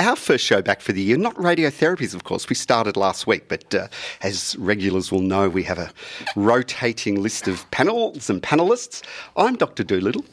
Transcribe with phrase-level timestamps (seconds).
[0.00, 1.16] Our first show back for the year.
[1.16, 2.48] Not radiotherapies, of course.
[2.48, 3.88] We started last week, but uh,
[4.22, 5.92] as regulars will know, we have a
[6.36, 9.02] rotating list of panels and panelists.
[9.36, 9.82] I'm Dr.
[9.82, 10.24] Doolittle.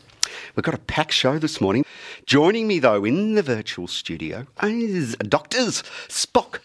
[0.56, 1.86] We've got a packed show this morning.
[2.26, 6.60] Joining me, though, in the virtual studio is Doctors Spock,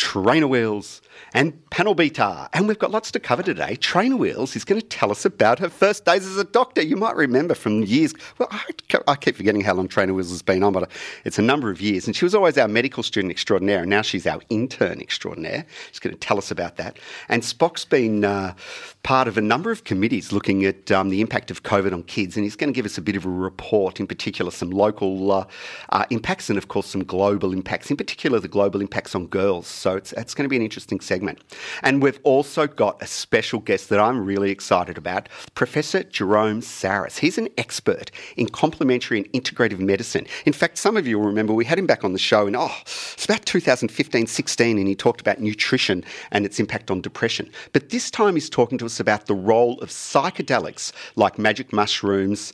[0.00, 1.02] Trainer Wheels,
[1.34, 2.48] and Panel Beater.
[2.54, 3.76] And we've got lots to cover today.
[3.76, 6.80] Trainer Wheels is going to tell us about her first days as a doctor.
[6.80, 8.14] You might remember from years.
[8.38, 10.90] Well, I, keep forgetting how long Trainer Wheels has been on, but
[11.26, 12.06] it's a number of years.
[12.06, 15.66] And she was always our medical student extraordinaire, and now she's our intern extraordinaire.
[15.90, 16.98] She's going to tell us about that.
[17.28, 18.54] And Spock's been uh,
[19.02, 22.36] part of a number of committees looking at um, the impact of COVID on kids,
[22.36, 25.32] and he's going to give us a bit of a report, in particular, some local
[25.32, 25.44] uh,
[25.90, 29.66] uh, impacts and, of course, some global impacts, in particular, the global impacts on girls.
[29.66, 31.40] So it's, it's going to be an interesting segment.
[31.82, 37.18] And we've also got a special guest that I'm really excited about, Professor Jerome Sarris.
[37.18, 40.26] He's an expert in complementary and integrative medicine.
[40.44, 42.54] In fact, some of you will remember we had him back on the show in,
[42.54, 47.50] oh, it's about 2015 16, and he talked about nutrition and its impact on depression.
[47.72, 52.52] But this time he's talking to about the role of psychedelics like magic mushrooms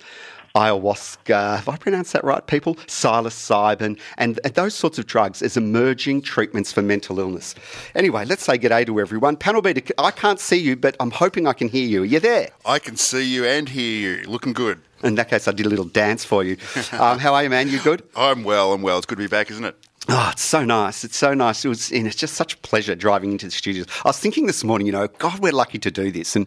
[0.56, 6.22] ayahuasca, have I pronounced that right, people, psilocybin, and, those sorts of drugs as emerging
[6.22, 7.54] treatments for mental illness.
[7.94, 9.36] Anyway, let's say good day to everyone.
[9.36, 12.02] Panel beater, I can't see you, but I'm hoping I can hear you.
[12.02, 12.48] Are you there?
[12.64, 14.26] I can see you and hear you.
[14.26, 14.80] Looking good.
[15.02, 16.56] In that case, I did a little dance for you.
[16.92, 17.68] Um, how are you, man?
[17.68, 18.02] You good?
[18.16, 18.96] I'm well, I'm well.
[18.96, 19.76] It's good to be back, isn't it?
[20.08, 21.04] Oh, it's so nice.
[21.04, 21.64] It's so nice.
[21.64, 23.86] It was, and it's just such a pleasure driving into the studios.
[24.04, 26.36] I was thinking this morning, you know, God, we're lucky to do this.
[26.36, 26.46] And,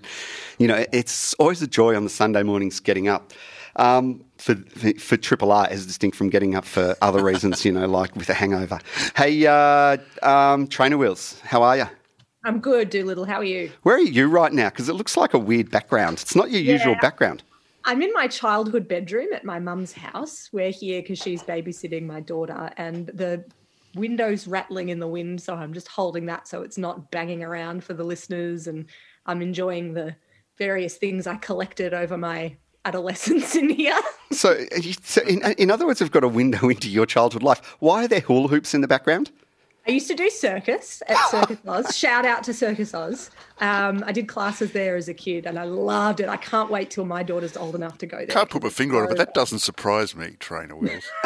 [0.59, 3.33] you know, it's always a joy on the Sunday mornings getting up
[3.75, 4.55] um, for,
[4.97, 8.29] for Triple R as distinct from getting up for other reasons, you know, like with
[8.29, 8.79] a hangover.
[9.15, 11.85] Hey, uh, um, Trainer Wheels, how are you?
[12.45, 13.25] I'm good, Doolittle.
[13.25, 13.69] How are you?
[13.83, 14.69] Where are you right now?
[14.69, 16.19] Because it looks like a weird background.
[16.21, 16.71] It's not your yeah.
[16.71, 17.43] usual background.
[17.89, 20.47] I'm in my childhood bedroom at my mum's house.
[20.53, 23.43] We're here because she's babysitting my daughter, and the
[23.95, 25.41] windows rattling in the wind.
[25.41, 28.67] So I'm just holding that so it's not banging around for the listeners.
[28.67, 28.85] And
[29.25, 30.15] I'm enjoying the
[30.55, 32.55] various things I collected over my
[32.85, 33.99] adolescence in here.
[34.31, 34.63] So,
[35.01, 37.75] so in, in other words, I've got a window into your childhood life.
[37.79, 39.31] Why are there hula hoops in the background?
[39.87, 41.97] I used to do circus at Circus Oz.
[41.97, 43.31] Shout out to Circus Oz.
[43.59, 46.29] Um, I did classes there as a kid and I loved it.
[46.29, 48.27] I can't wait till my daughter's old enough to go there.
[48.27, 51.05] Can't put my finger on it, but that doesn't surprise me, Trainer Wheels.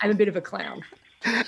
[0.00, 0.82] I'm a bit of a clown.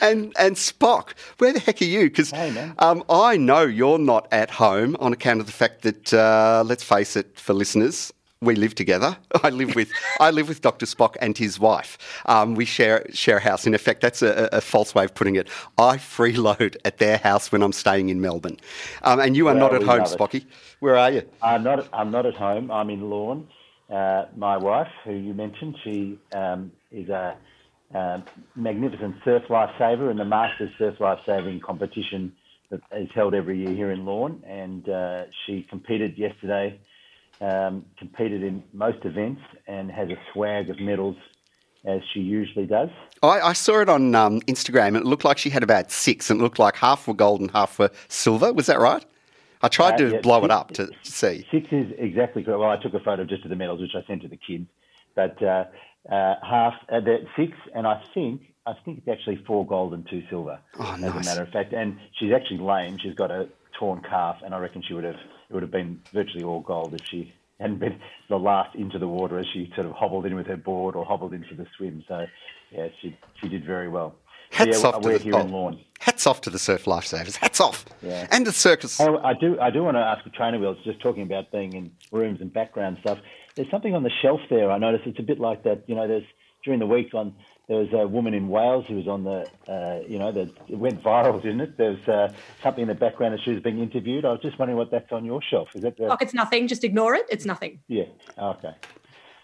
[0.00, 2.10] And and Spock, where the heck are you?
[2.10, 6.12] Because hey, um, I know you're not at home on account of the fact that,
[6.12, 9.18] uh, let's face it, for listeners, we live together.
[9.42, 10.86] I live with I live with Dr.
[10.86, 11.98] Spock and his wife.
[12.26, 13.66] Um, we share share a house.
[13.66, 15.48] In effect, that's a, a, false way of putting it.
[15.76, 18.56] I freeload at their house when I'm staying in Melbourne,
[19.02, 20.46] um, and you are well, not at home, Spocky.
[20.80, 21.22] Where are you?
[21.42, 21.88] I'm not.
[21.92, 22.70] I'm not at home.
[22.70, 23.46] I'm in Lorne.
[23.90, 27.36] Uh, my wife, who you mentioned, she um, is a
[27.94, 28.20] uh,
[28.54, 32.32] magnificent surf lifesaver in the Masters Surf Lifesaving competition
[32.70, 36.80] that is held every year here in Lorne, and uh, she competed yesterday
[37.40, 41.16] um, competed in most events and has a swag of medals
[41.84, 42.90] as she usually does.
[43.22, 46.30] I, I saw it on um, Instagram and it looked like she had about six
[46.30, 48.52] and it looked like half were gold and half were silver.
[48.52, 49.04] Was that right?
[49.62, 51.46] I tried uh, to yeah, blow six, it up to, see.
[51.50, 52.60] Six is exactly correct.
[52.60, 54.66] Well, I took a photo just of the medals, which I sent to the kids.
[55.14, 55.64] But uh,
[56.10, 57.00] uh, half, uh,
[57.36, 61.00] six, and I think I think it's actually four gold and two silver, oh, as
[61.00, 61.26] nice.
[61.26, 61.72] a matter of fact.
[61.72, 62.98] And she's actually lame.
[63.02, 65.16] She's got a torn calf, and I reckon she would have
[65.50, 69.08] it would have been virtually all gold if she hadn't been the last into the
[69.08, 72.04] water as she sort of hobbled in with her board or hobbled into the swim.
[72.08, 72.26] So,
[72.70, 74.14] yeah, she she did very well.
[74.50, 75.80] Hats yeah, off to the, oh, Lorne.
[76.00, 77.36] Hats off to the surf lifesavers.
[77.36, 77.84] Hats off.
[78.02, 78.26] Yeah.
[78.30, 79.00] And the circus.
[79.00, 79.60] Oh, I do.
[79.60, 80.78] I do want to ask the trainer wheels.
[80.84, 83.18] Just talking about being in rooms and background stuff.
[83.54, 84.70] There's something on the shelf there.
[84.70, 85.84] I noticed it's a bit like that.
[85.86, 86.24] You know, there's
[86.64, 87.34] during the week on
[87.70, 90.74] there was a woman in Wales who was on the, uh, you know, that it
[90.74, 91.78] went viral, didn't it?
[91.78, 92.32] There's uh,
[92.64, 94.24] something in the background as she was being interviewed.
[94.24, 95.68] I was just wondering what that's on your shelf.
[95.76, 95.96] Is that?
[95.96, 96.08] The...
[96.08, 96.66] Oh, it's nothing.
[96.66, 97.26] Just ignore it.
[97.30, 97.78] It's nothing.
[97.86, 98.06] Yeah.
[98.36, 98.74] Okay.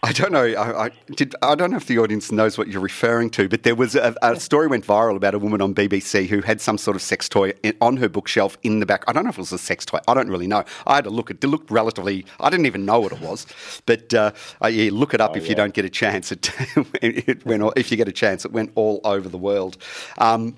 [0.03, 0.45] I don't know.
[0.45, 1.33] I, I, did.
[1.41, 4.15] I don't know if the audience knows what you're referring to, but there was a,
[4.21, 7.27] a, story went viral about a woman on BBC who had some sort of sex
[7.27, 9.03] toy on her bookshelf in the back.
[9.07, 9.97] I don't know if it was a sex toy.
[10.07, 10.63] I don't really know.
[10.85, 11.31] I had to look.
[11.31, 12.25] It looked relatively.
[12.39, 13.47] I didn't even know what it was,
[13.87, 14.31] but uh,
[14.69, 15.49] yeah, look it up oh, if yeah.
[15.49, 16.31] you don't get a chance.
[16.31, 16.51] It,
[17.01, 17.63] it went.
[17.75, 19.77] If you get a chance, it went all over the world.
[20.19, 20.57] Um,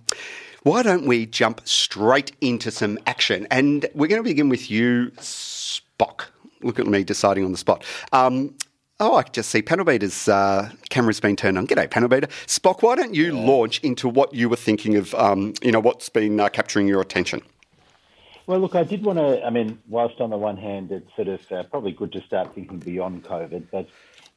[0.64, 3.48] why don't we jump straight into some action?
[3.50, 6.26] And we're going to begin with you, Spock.
[6.62, 7.86] look at me deciding on the spot.
[8.12, 8.54] Um,
[9.02, 11.66] Oh, I can just see panel beater's uh, camera's been turned on.
[11.66, 12.28] G'day, panel beater.
[12.48, 13.46] Spock, why don't you yeah.
[13.46, 17.00] launch into what you were thinking of, um, you know, what's been uh, capturing your
[17.00, 17.42] attention?
[18.46, 21.30] Well, look, I did want to, I mean, whilst on the one hand, it's sort
[21.30, 23.88] of uh, probably good to start thinking beyond COVID, but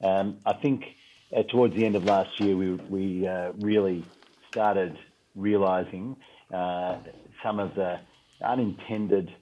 [0.06, 0.85] um, I think
[1.37, 4.05] uh, towards the end of last year, we, we uh, really
[4.49, 4.97] started
[5.35, 6.15] realising
[6.55, 6.99] uh,
[7.43, 7.99] some of the
[8.44, 9.32] unintended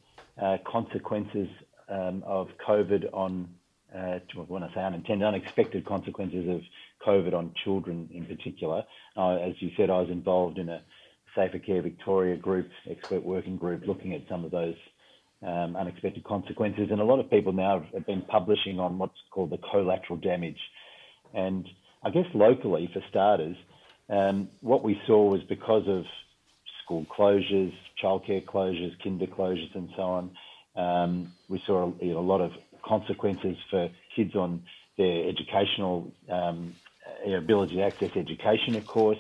[0.64, 1.49] consequences
[1.90, 3.46] um, of COVID on
[3.94, 6.60] uh, when I say unintended, unexpected consequences of
[7.06, 8.84] COVID on children in particular.
[9.16, 10.82] Uh, as you said, I was involved in a
[11.34, 14.76] Safer Care Victoria group, expert working group, looking at some of those
[15.46, 16.88] um, unexpected consequences.
[16.90, 20.58] And a lot of people now have been publishing on what's called the collateral damage.
[21.34, 21.66] And
[22.02, 23.56] I guess locally, for starters,
[24.08, 26.04] um, what we saw was because of
[26.84, 27.72] school closures,
[28.02, 30.31] childcare closures, kinder closures, and so on,
[30.76, 34.62] um, we saw a, a lot of consequences for kids on
[34.96, 36.74] their educational um,
[37.26, 39.18] ability to access education, of course.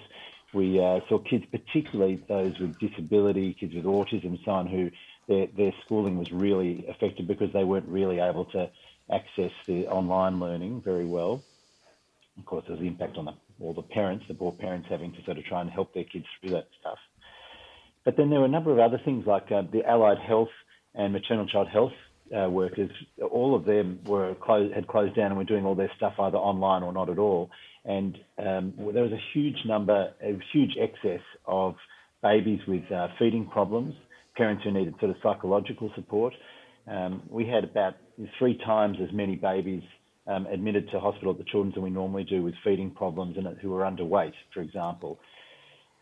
[0.52, 4.90] We uh, saw kids, particularly those with disability, kids with autism, so on, who
[5.28, 8.68] their, their schooling was really affected because they weren't really able to
[9.12, 11.42] access the online learning very well.
[12.38, 15.24] Of course, there's the impact on the, all the parents, the poor parents having to
[15.24, 16.98] sort of try and help their kids through that stuff.
[18.04, 20.48] But then there were a number of other things like uh, the allied health
[20.94, 21.92] and maternal child health
[22.36, 22.90] uh, workers,
[23.30, 26.38] all of them were closed, had closed down and were doing all their stuff either
[26.38, 27.50] online or not at all.
[27.84, 31.74] And um, there was a huge number, a huge excess of
[32.22, 33.94] babies with uh, feeding problems,
[34.36, 36.34] parents who needed sort of psychological support.
[36.86, 37.96] Um, we had about
[38.38, 39.82] three times as many babies
[40.26, 43.46] um, admitted to hospital at the children's than we normally do with feeding problems and
[43.58, 45.18] who were underweight, for example.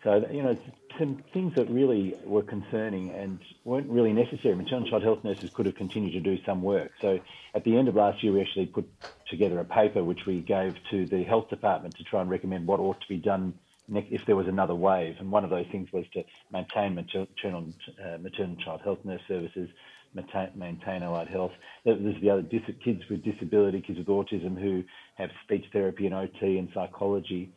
[0.04, 0.56] So, you know,
[0.98, 4.54] some things that really were concerning and weren't really necessary.
[4.54, 6.92] Maternal child health nurses could have continued to do some work.
[7.00, 7.18] So,
[7.54, 8.88] at the end of last year, we actually put
[9.28, 12.80] together a paper which we gave to the health department to try and recommend what
[12.80, 13.54] ought to be done
[13.90, 15.16] if there was another wave.
[15.18, 16.22] And one of those things was to
[16.52, 17.72] maintain maternal,
[18.04, 19.68] uh, maternal child health nurse services,
[20.14, 21.52] maintain allied health.
[21.84, 22.42] There's the other
[22.84, 24.82] kids with disability, kids with autism who
[25.16, 27.52] have speech therapy and OT and psychology.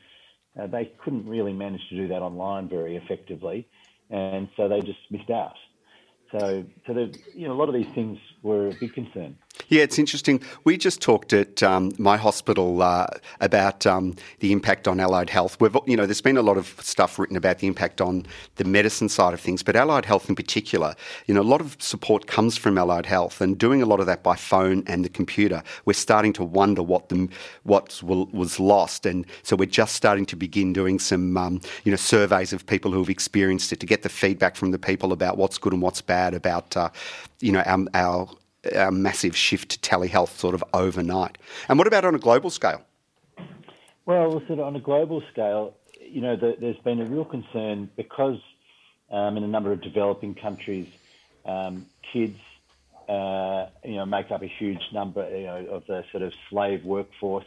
[0.59, 3.68] Uh, they couldn't really manage to do that online very effectively,
[4.09, 5.56] and so they just missed out.
[6.31, 9.38] So, so the, you know, a lot of these things were a big concern.
[9.68, 10.42] Yeah, it's interesting.
[10.63, 13.07] We just talked at um, my hospital uh,
[13.42, 15.59] about um, the impact on allied health.
[15.59, 18.25] We've, you know, there's been a lot of stuff written about the impact on
[18.56, 20.95] the medicine side of things, but allied health in particular,
[21.27, 24.06] you know, a lot of support comes from allied health, and doing a lot of
[24.07, 25.63] that by phone and the computer.
[25.86, 27.30] We're starting to wonder what the
[27.63, 31.98] what was lost, and so we're just starting to begin doing some, um, you know,
[31.98, 35.38] surveys of people who have experienced it to get the feedback from the people about
[35.38, 36.89] what's good and what's bad about, uh,
[37.39, 38.30] you know, our, our
[38.75, 41.38] a massive shift to telehealth sort of overnight.
[41.68, 42.84] And what about on a global scale?
[44.06, 47.90] Well, sort of on a global scale, you know, the, there's been a real concern
[47.96, 48.40] because
[49.12, 50.88] um, in a number of developing countries,
[51.46, 52.38] um, kids,
[53.10, 56.84] uh, you know, make up a huge number you know, of the sort of slave
[56.84, 57.46] workforce.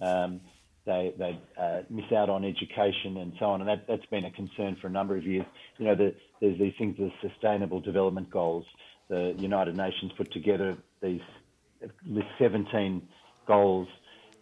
[0.00, 0.40] Um,
[0.84, 4.30] they they uh, miss out on education and so on, and that, that's been a
[4.30, 5.44] concern for a number of years.
[5.78, 8.66] You know, the, there's these things, the Sustainable Development Goals,
[9.08, 11.20] the United Nations put together these
[12.06, 13.02] list 17
[13.46, 13.88] goals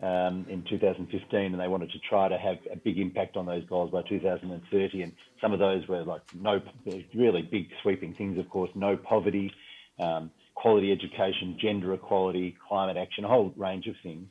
[0.03, 3.65] um, in 2015, and they wanted to try to have a big impact on those
[3.67, 5.03] goals by 2030.
[5.03, 6.61] And some of those were like no,
[7.15, 9.53] really big sweeping things, of course, no poverty,
[9.99, 14.29] um, quality education, gender equality, climate action, a whole range of things.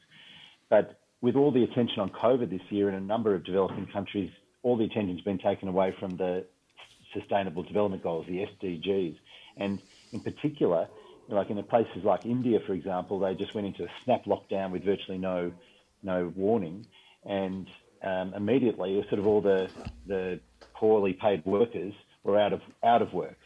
[0.69, 4.31] But with all the attention on COVID this year in a number of developing countries,
[4.61, 6.45] all the attention's been taken away from the
[7.13, 9.15] Sustainable Development Goals, the SDGs.
[9.57, 9.79] And
[10.13, 10.87] in particular,
[11.27, 14.83] like in places like India, for example, they just went into a snap lockdown with
[14.85, 15.51] virtually no
[16.03, 16.85] no warning,
[17.25, 17.67] and
[18.03, 19.67] um, immediately, sort of all the
[20.07, 20.39] the
[20.75, 21.93] poorly paid workers
[22.23, 23.37] were out of out of work,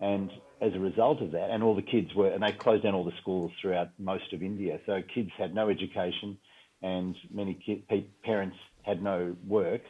[0.00, 0.30] and
[0.60, 3.04] as a result of that, and all the kids were, and they closed down all
[3.04, 6.38] the schools throughout most of India, so kids had no education,
[6.82, 7.84] and many
[8.24, 9.82] parents had no work,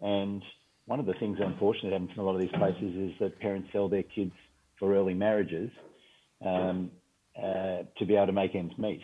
[0.00, 0.42] and
[0.86, 3.68] one of the things unfortunately happens in a lot of these places is that parents
[3.72, 4.32] sell their kids
[4.82, 5.70] for early marriages
[6.44, 6.90] um,
[7.38, 9.00] uh, to be able to make ends meet.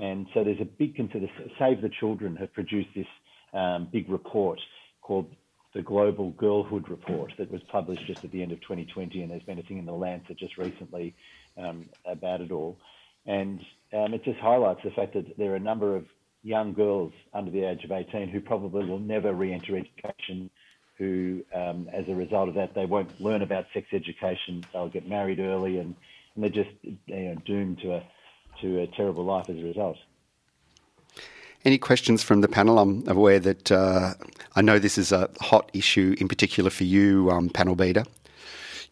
[0.00, 1.28] And so there's a big concern.
[1.58, 3.06] Save the Children have produced this
[3.52, 4.58] um, big report
[5.02, 5.26] called
[5.74, 9.42] the Global Girlhood Report that was published just at the end of 2020, and there's
[9.42, 11.14] been a thing in the Lancet just recently
[11.58, 12.78] um, about it all.
[13.26, 13.60] And
[13.92, 16.06] um, it just highlights the fact that there are a number of
[16.42, 20.48] young girls under the age of 18 who probably will never re-enter education
[21.00, 24.62] who, um, as a result of that, they won't learn about sex education.
[24.70, 25.96] They'll get married early, and,
[26.34, 28.02] and they're just you know, doomed to a
[28.60, 29.96] to a terrible life as a result.
[31.64, 32.78] Any questions from the panel?
[32.78, 34.12] I'm aware that uh,
[34.54, 38.04] I know this is a hot issue in particular for you, um, panel beater.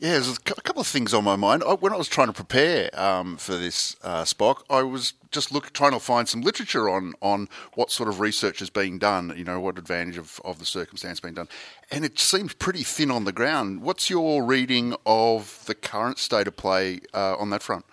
[0.00, 1.64] Yeah, there's a couple of things on my mind.
[1.66, 5.50] I, when I was trying to prepare um, for this uh, Spock, I was just
[5.50, 9.34] look, trying to find some literature on on what sort of research is being done.
[9.36, 11.48] You know, what advantage of, of the circumstance being done,
[11.90, 13.82] and it seems pretty thin on the ground.
[13.82, 17.84] What's your reading of the current state of play uh, on that front?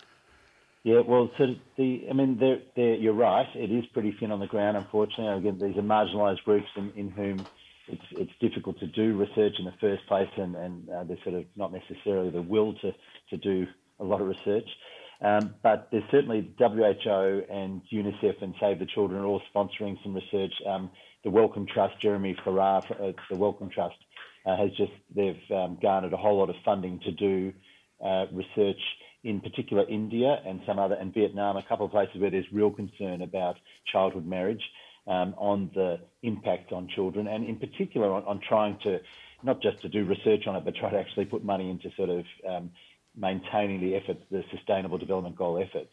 [0.83, 3.47] Yeah, well, so the, I mean, they're, they're, you're right.
[3.55, 5.49] It is pretty thin on the ground, unfortunately.
[5.49, 7.43] Again, these are marginalised groups in, in whom
[7.87, 11.35] it's it's difficult to do research in the first place, and and uh, there's sort
[11.35, 12.91] of not necessarily the will to
[13.29, 13.67] to do
[13.99, 14.67] a lot of research.
[15.21, 20.13] Um, but there's certainly WHO and UNICEF and Save the Children are all sponsoring some
[20.13, 20.53] research.
[20.67, 20.91] Um,
[21.23, 23.95] the Wellcome Trust, Jeremy Farrar, uh, the Wellcome Trust,
[24.45, 27.53] uh, has just they've um, garnered a whole lot of funding to do
[28.03, 28.81] uh, research
[29.23, 32.69] in particular India and some other and Vietnam, a couple of places where there's real
[32.69, 33.55] concern about
[33.91, 34.61] childhood marriage
[35.07, 38.99] um, on the impact on children, and in particular on, on, trying to
[39.43, 42.09] not just to do research on it, but try to actually put money into sort
[42.09, 42.71] of um,
[43.15, 45.91] maintaining the efforts, the Sustainable Development Goal efforts.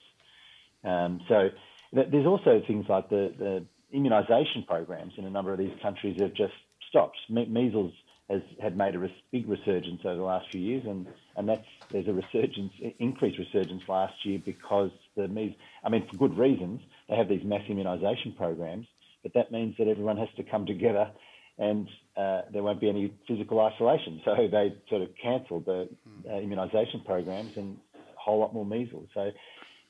[0.84, 1.48] Um, so
[1.92, 3.64] there's also things like the, the
[3.94, 6.54] immunisation programs in a number of these countries have just
[6.88, 7.18] stopped.
[7.28, 7.92] Me- measles
[8.30, 11.66] has had made a res- big resurgence over the last few years, and, and that's
[11.90, 15.56] there's a resurgence, increased resurgence last year because the measles.
[15.84, 18.86] I mean, for good reasons, they have these mass immunisation programs,
[19.22, 21.10] but that means that everyone has to come together
[21.58, 24.20] and uh, there won't be any physical isolation.
[24.24, 25.88] So they sort of cancelled the
[26.28, 29.08] uh, immunisation programs and a whole lot more measles.
[29.14, 29.30] So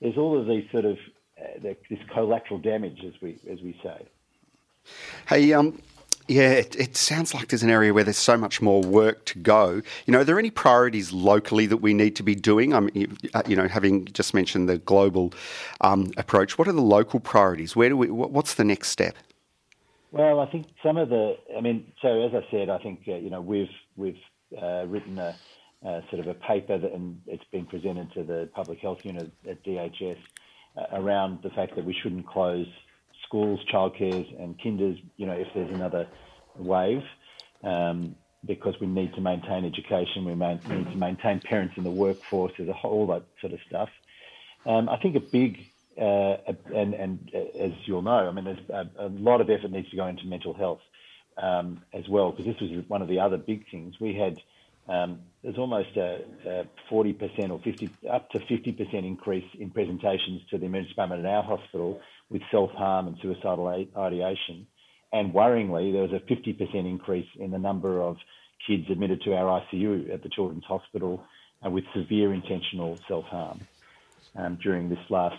[0.01, 0.97] there's all of these sort of
[1.41, 4.07] uh, this collateral damage, as we as we say.
[5.29, 5.81] Hey, um,
[6.29, 9.38] yeah, it, it, sounds like there's an area where there's so much more work to
[9.38, 9.83] go.
[10.07, 12.75] You know, are there any priorities locally that we need to be doing?
[12.75, 15.33] I mean, you, uh, you know, having just mentioned the global
[15.81, 17.75] um, approach, what are the local priorities?
[17.75, 18.11] Where do we?
[18.11, 19.17] What's the next step?
[20.11, 21.37] Well, I think some of the.
[21.57, 24.21] I mean, so as I said, I think uh, you know we've we've
[24.61, 25.35] uh, written a,
[26.11, 29.64] sort of a paper that, and it's been presented to the public health unit at
[29.64, 30.19] DHS
[30.76, 32.67] uh, around the fact that we shouldn't close
[33.33, 36.07] schools, childcares, and kinders, you know, if there's another
[36.59, 37.03] wave,
[37.65, 42.53] um, because we need to maintain education, we need to maintain parents in the workforce,
[42.59, 43.89] a whole that sort of stuff.
[44.67, 45.57] Um, I think a big,
[45.99, 46.37] uh,
[46.75, 49.89] and, and uh, as you'll know, I mean, there's a, a, lot of effort needs
[49.91, 50.81] to go into mental health
[51.39, 53.95] um, as well, because this was one of the other big things.
[53.99, 54.37] We had
[54.89, 60.59] um, there's almost a, a, 40% or 50, up to 50% increase in presentations to
[60.59, 64.67] the emergency department at our hospital with self-harm and suicidal ideation.
[65.12, 68.17] And worryingly, there was a 50% increase in the number of
[68.67, 71.23] kids admitted to our ICU at the Children's Hospital
[71.65, 73.61] uh, with severe intentional self-harm
[74.37, 75.37] um, during this last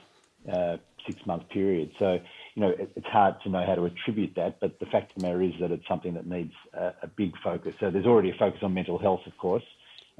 [0.52, 1.92] uh, six-month period.
[2.00, 2.20] So,
[2.56, 5.16] you know, it, it's hard to know how to attribute that, but the fact of
[5.16, 7.74] the matter is that it's something that needs a, a big focus.
[7.80, 9.64] So there's already a focus on mental health, of course,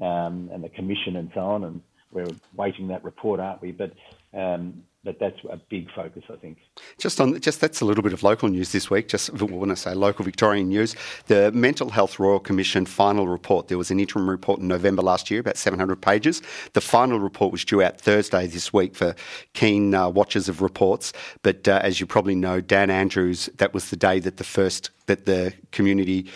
[0.00, 3.72] um, and the commission and so on, and we're waiting that report, aren't we?
[3.72, 3.92] But
[4.36, 6.58] um, but that's a big focus, I think.
[6.98, 9.08] Just on, just that's a little bit of local news this week.
[9.08, 10.96] Just when I say local Victorian news,
[11.26, 13.68] the Mental Health Royal Commission final report.
[13.68, 16.40] There was an interim report in November last year, about 700 pages.
[16.72, 19.14] The final report was due out Thursday this week for
[19.52, 21.12] keen uh, watchers of reports.
[21.42, 24.90] But uh, as you probably know, Dan Andrews, that was the day that the first
[25.06, 26.26] that the community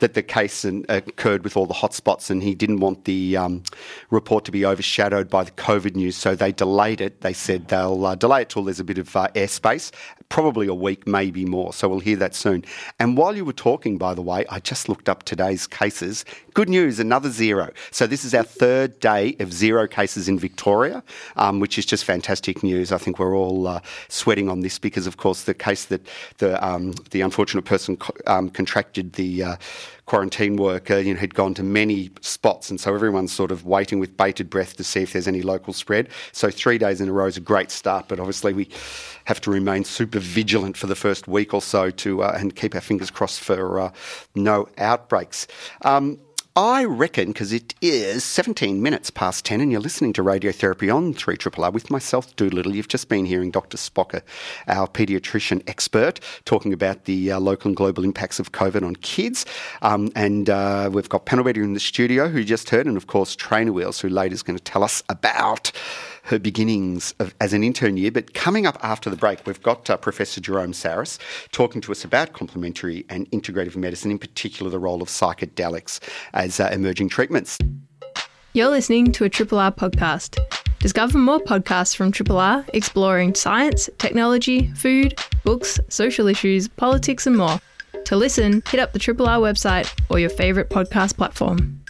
[0.00, 3.62] that the case occurred with all the hotspots, and he didn't want the um,
[4.10, 7.20] report to be overshadowed by the COVID news, so they delayed it.
[7.20, 9.90] They said they'll uh, delay it till there's a bit of uh, airspace,
[10.28, 11.72] probably a week, maybe more.
[11.72, 12.64] So we'll hear that soon.
[12.98, 16.24] And while you were talking, by the way, I just looked up today's cases.
[16.54, 17.70] Good news, another zero.
[17.90, 21.02] So this is our third day of zero cases in Victoria,
[21.36, 22.92] um, which is just fantastic news.
[22.92, 26.06] I think we're all uh, sweating on this because, of course, the case that
[26.38, 29.56] the um, the unfortunate person um, contracted the uh,
[30.08, 33.98] quarantine worker you know, had gone to many spots, and so everyone's sort of waiting
[34.00, 36.08] with bated breath to see if there's any local spread.
[36.32, 38.68] So three days in a row is a great start, but obviously we
[39.26, 42.74] have to remain super vigilant for the first week or so to uh, and keep
[42.74, 43.92] our fingers crossed for uh,
[44.34, 45.46] no outbreaks.
[45.82, 46.18] Um,
[46.58, 51.14] I reckon, because it is 17 minutes past 10 and you're listening to Radiotherapy on
[51.14, 52.74] 3 R with myself, Doolittle.
[52.74, 53.76] You've just been hearing Dr.
[53.76, 54.22] Spocker,
[54.66, 59.46] our paediatrician expert, talking about the uh, local and global impacts of COVID on kids.
[59.82, 63.06] Um, and uh, we've got Panel Beater in the studio, who just heard, and of
[63.06, 65.70] course, Trainer Wheels, who later is going to tell us about
[66.28, 68.10] her beginnings of, as an intern year.
[68.10, 71.18] But coming up after the break, we've got uh, Professor Jerome Sarris
[71.52, 76.00] talking to us about complementary and integrative medicine, in particular the role of psychedelics
[76.34, 77.58] as uh, emerging treatments.
[78.52, 80.38] You're listening to a Triple R podcast.
[80.80, 87.36] Discover more podcasts from Triple R exploring science, technology, food, books, social issues, politics, and
[87.36, 87.58] more.
[88.04, 91.80] To listen, hit up the Triple R website or your favourite podcast platform.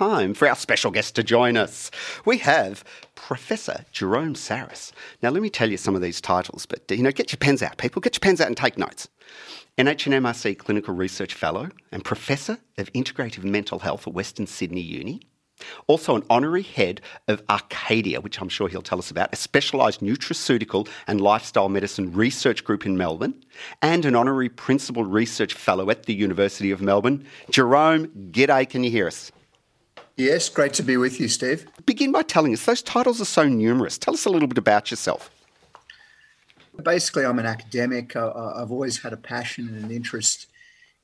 [0.00, 1.90] Time for our special guest to join us.
[2.24, 2.84] We have
[3.16, 4.92] Professor Jerome Sarris.
[5.22, 7.62] Now, let me tell you some of these titles, but you know, get your pens
[7.62, 8.00] out, people.
[8.00, 9.08] Get your pens out and take notes.
[9.76, 15.20] NHMRC Clinical Research Fellow and Professor of Integrative Mental Health at Western Sydney Uni.
[15.86, 20.00] Also, an honorary head of Arcadia, which I'm sure he'll tell us about, a specialised
[20.00, 23.34] nutraceutical and lifestyle medicine research group in Melbourne,
[23.82, 27.26] and an honorary principal research fellow at the University of Melbourne.
[27.50, 29.30] Jerome, g'day, can you hear us?
[30.20, 31.66] Yes, great to be with you, Steve.
[31.86, 33.96] Begin by telling us, those titles are so numerous.
[33.96, 35.30] Tell us a little bit about yourself.
[36.82, 38.14] Basically, I'm an academic.
[38.14, 40.48] I've always had a passion and an interest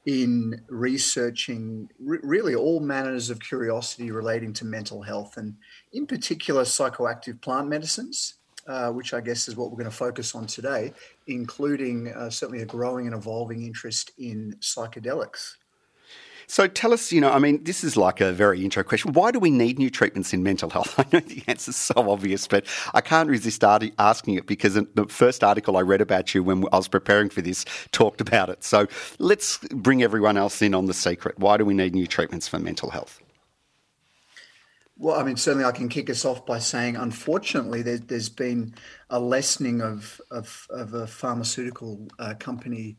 [0.04, 5.56] in researching really all manners of curiosity relating to mental health and,
[5.94, 8.34] in particular, psychoactive plant medicines,
[8.68, 10.92] uh, which I guess is what we're going to focus on today,
[11.26, 15.54] including uh, certainly a growing and evolving interest in psychedelics.
[16.48, 19.12] So tell us, you know, I mean, this is like a very intro question.
[19.12, 20.94] Why do we need new treatments in mental health?
[20.98, 25.06] I know the answer is so obvious, but I can't resist asking it because the
[25.08, 28.62] first article I read about you when I was preparing for this talked about it.
[28.62, 28.86] So
[29.18, 31.38] let's bring everyone else in on the secret.
[31.38, 33.20] Why do we need new treatments for mental health?
[34.98, 38.74] Well, I mean, certainly I can kick us off by saying, unfortunately, there, has been
[39.10, 42.96] a lessening of, of, of a pharmaceutical uh, company,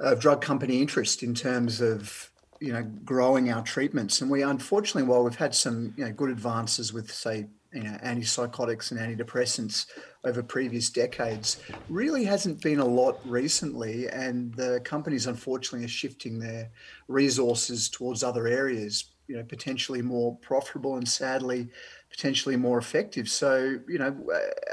[0.00, 2.29] of drug company interest in terms of
[2.60, 4.20] you know, growing our treatments.
[4.20, 7.96] And we, unfortunately, while we've had some, you know, good advances with, say, you know,
[8.04, 9.86] antipsychotics and antidepressants
[10.24, 14.08] over previous decades, really hasn't been a lot recently.
[14.08, 16.70] And the companies, unfortunately, are shifting their
[17.08, 21.68] resources towards other areas, you know, potentially more profitable and sadly,
[22.10, 23.28] potentially more effective.
[23.28, 24.16] So, you know,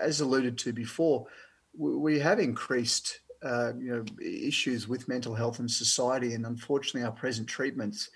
[0.01, 1.27] as alluded to before,
[1.77, 7.11] we have increased uh, you know issues with mental health in society, and unfortunately, our
[7.11, 8.09] present treatments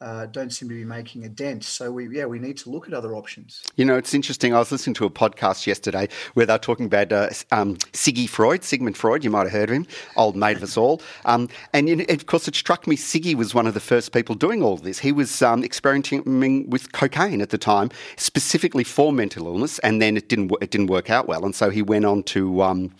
[0.00, 1.64] uh, don't seem to be making a dent.
[1.64, 3.62] So we, yeah, we need to look at other options.
[3.76, 4.54] You know, it's interesting.
[4.54, 8.62] I was listening to a podcast yesterday where they're talking about uh, um, Siggy Freud,
[8.62, 9.24] Sigmund Freud.
[9.24, 11.02] You might have heard of him, old mate of us all.
[11.24, 14.62] Um, and of course, it struck me Siggy was one of the first people doing
[14.62, 15.00] all this.
[15.00, 20.16] He was um, experimenting with cocaine at the time, specifically for mental illness, and then
[20.16, 22.94] it didn't it didn't work out well, and so he went on to um,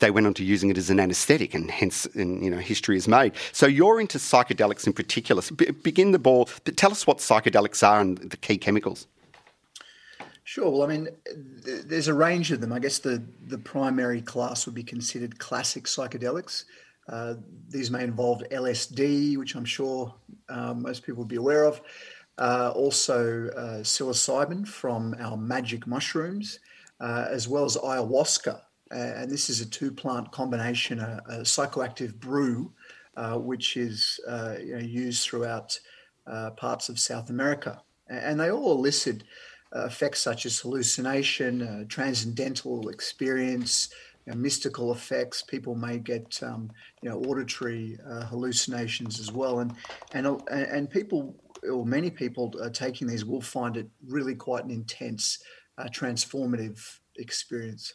[0.00, 2.96] they went on to using it as an anaesthetic, and hence, and, you know, history
[2.96, 3.32] is made.
[3.52, 5.40] So you're into psychedelics in particular.
[5.40, 9.06] So begin the ball but tell us what psychedelics are and the key chemicals.
[10.44, 10.70] Sure.
[10.70, 11.08] Well, I mean,
[11.64, 12.72] there's a range of them.
[12.72, 16.64] I guess the, the primary class would be considered classic psychedelics.
[17.08, 17.34] Uh,
[17.68, 20.14] these may involve LSD, which I'm sure
[20.48, 21.80] um, most people would be aware of.
[22.38, 26.58] Uh, also, uh, psilocybin from our magic mushrooms,
[27.00, 28.60] uh, as well as ayahuasca.
[28.90, 32.72] and this is a two plant combination, a, a psychoactive brew,
[33.16, 35.78] uh, which is uh, you know, used throughout
[36.26, 37.82] uh, parts of South America.
[38.08, 39.24] And they all elicit
[39.74, 43.88] uh, effects such as hallucination, uh, transcendental experience,
[44.26, 45.42] you know, mystical effects.
[45.42, 46.70] People may get um,
[47.02, 49.74] you know auditory uh, hallucinations as well, and
[50.12, 51.34] and and people
[51.70, 55.38] or many people taking these will find it really quite an intense,
[55.78, 57.94] uh, transformative experience.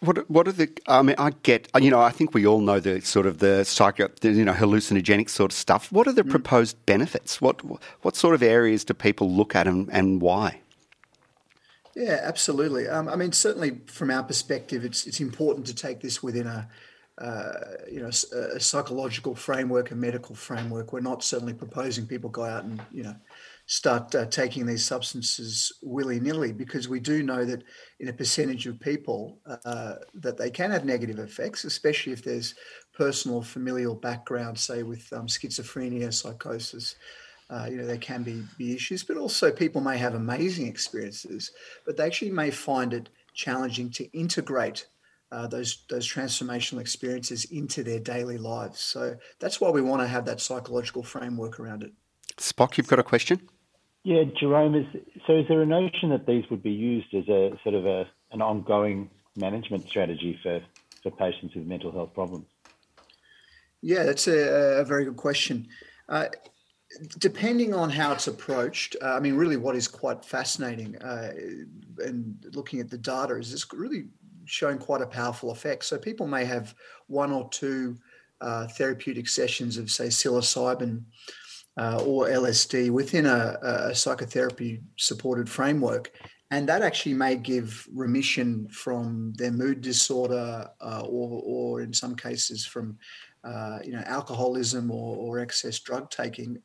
[0.00, 0.70] What what are the?
[0.86, 1.68] I mean, I get.
[1.80, 4.52] You know, I think we all know the sort of the psycho, the, you know,
[4.52, 5.90] hallucinogenic sort of stuff.
[5.90, 6.30] What are the mm.
[6.30, 7.40] proposed benefits?
[7.40, 7.62] What
[8.02, 10.60] what sort of areas do people look at and, and why?
[11.96, 12.86] Yeah, absolutely.
[12.86, 16.68] Um, I mean, certainly from our perspective, it's it's important to take this within a
[17.18, 17.52] uh,
[17.90, 20.92] you know a psychological framework, a medical framework.
[20.92, 23.16] We're not certainly proposing people go out and you know
[23.68, 27.62] start uh, taking these substances willy nilly because we do know that
[28.00, 32.54] in a percentage of people uh, that they can have negative effects, especially if there's
[32.94, 36.96] personal familial background, say with um, schizophrenia, psychosis.
[37.50, 41.50] Uh, you know, there can be, be issues, but also people may have amazing experiences,
[41.84, 44.86] but they actually may find it challenging to integrate
[45.30, 48.80] uh, those those transformational experiences into their daily lives.
[48.80, 51.92] So that's why we want to have that psychological framework around it.
[52.38, 53.48] Spock, you've got a question.
[54.04, 54.86] Yeah, Jerome, is,
[55.26, 58.06] so is there a notion that these would be used as a sort of a,
[58.32, 60.60] an ongoing management strategy for,
[61.02, 62.46] for patients with mental health problems?
[63.82, 65.68] Yeah, that's a, a very good question.
[66.08, 66.26] Uh,
[67.18, 71.32] depending on how it's approached, uh, I mean, really, what is quite fascinating uh,
[71.98, 74.04] and looking at the data is it's really
[74.46, 75.84] showing quite a powerful effect.
[75.84, 76.74] So people may have
[77.06, 77.98] one or two
[78.40, 81.02] uh, therapeutic sessions of, say, psilocybin
[81.78, 86.12] uh, or LSD within a, a psychotherapy supported framework.
[86.50, 92.16] And that actually may give remission from their mood disorder uh, or, or in some
[92.16, 92.98] cases from
[93.44, 96.58] uh, you know, alcoholism or, or excess drug taking,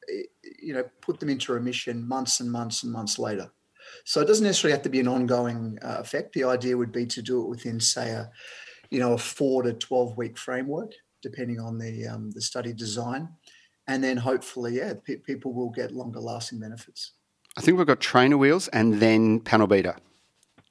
[0.60, 3.52] you know, put them into remission months and months and months later.
[4.06, 6.34] So it doesn't necessarily have to be an ongoing uh, effect.
[6.34, 8.32] The idea would be to do it within, say, a,
[8.90, 13.30] you know, a four to 12 week framework, depending on the, um, the study design.
[13.88, 17.12] And then hopefully, yeah, pe- people will get longer lasting benefits.
[17.58, 19.96] I think we've got trainer wheels and then panel beater.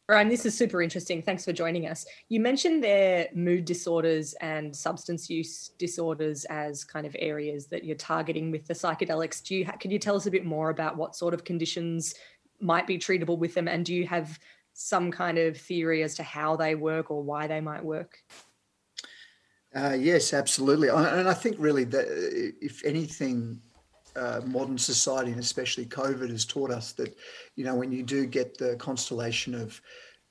[0.09, 1.23] Ryan, this is super interesting.
[1.23, 2.05] Thanks for joining us.
[2.29, 7.97] You mentioned their mood disorders and substance use disorders as kind of areas that you're
[7.97, 9.43] targeting with the psychedelics.
[9.43, 12.15] Do you can you tell us a bit more about what sort of conditions
[12.61, 14.39] might be treatable with them, and do you have
[14.75, 18.19] some kind of theory as to how they work or why they might work?
[19.75, 20.89] Uh, yes, absolutely.
[20.89, 23.61] And I think really that uh, if anything,
[24.15, 27.17] uh, modern society and especially COVID has taught us that,
[27.57, 29.81] you know, when you do get the constellation of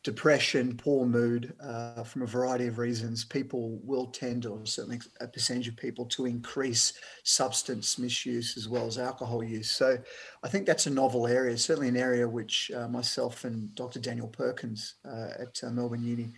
[0.04, 5.28] depression, poor mood, uh, from a variety of reasons, people will tend, or certainly a
[5.28, 9.70] percentage of people, to increase substance misuse as well as alcohol use.
[9.70, 9.98] So
[10.44, 14.00] I think that's a novel area, certainly an area which uh, myself and Dr.
[14.00, 16.34] Daniel Perkins uh, at uh, Melbourne Uni.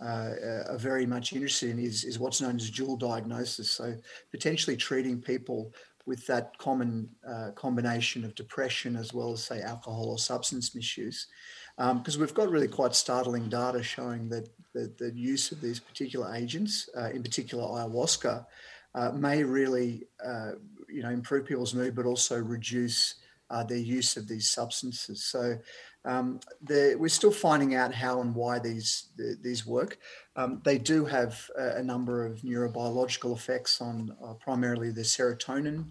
[0.00, 3.70] Are very much interested in is, is what's known as dual diagnosis.
[3.70, 3.94] So
[4.30, 5.72] potentially treating people
[6.06, 11.26] with that common uh, combination of depression as well as, say, alcohol or substance misuse.
[11.76, 15.80] Because um, we've got really quite startling data showing that the, the use of these
[15.80, 18.46] particular agents, uh, in particular ayahuasca,
[18.94, 20.52] uh, may really uh,
[20.88, 23.16] you know, improve people's mood, but also reduce
[23.50, 25.24] uh, their use of these substances.
[25.24, 25.58] So
[26.06, 29.98] um, we're still finding out how and why these the, these work.
[30.36, 35.86] Um, they do have a, a, number of neurobiological effects on uh, primarily the serotonin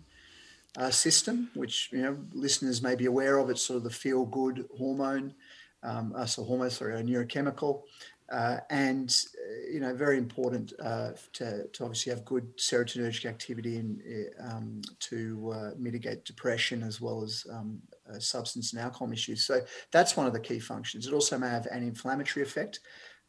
[0.77, 3.49] uh, system, which you know listeners may be aware of.
[3.49, 5.35] It's sort of the feel good hormone,
[5.83, 7.83] um, uh, so hormone, sorry, a neurochemical.
[8.31, 13.77] Uh, and uh, you know very important uh, to, to obviously have good serotonergic activity
[13.77, 14.01] and
[14.39, 19.43] um, to uh, mitigate depression as well as um, uh, substance and alcohol issues.
[19.43, 21.07] So that's one of the key functions.
[21.07, 22.79] It also may have an inflammatory effect.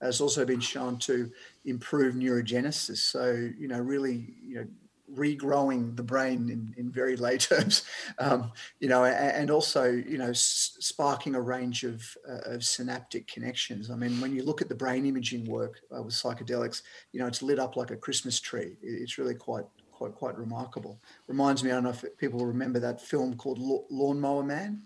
[0.01, 1.31] It's also been shown to
[1.64, 2.99] improve neurogenesis.
[2.99, 4.66] So you know really you know
[5.14, 7.85] regrowing the brain in, in very lay terms,
[8.18, 13.90] um, you know, and also, you know, sparking a range of, uh, of synaptic connections.
[13.90, 17.27] I mean, when you look at the brain imaging work uh, with psychedelics, you know,
[17.27, 18.77] it's lit up like a Christmas tree.
[18.83, 19.64] It's really quite,
[19.96, 21.00] quite, quite remarkable.
[21.26, 24.82] Reminds me, I don't know if people remember that film called Lawnmower Man.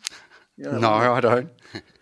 [0.57, 1.51] You know, no, I don't.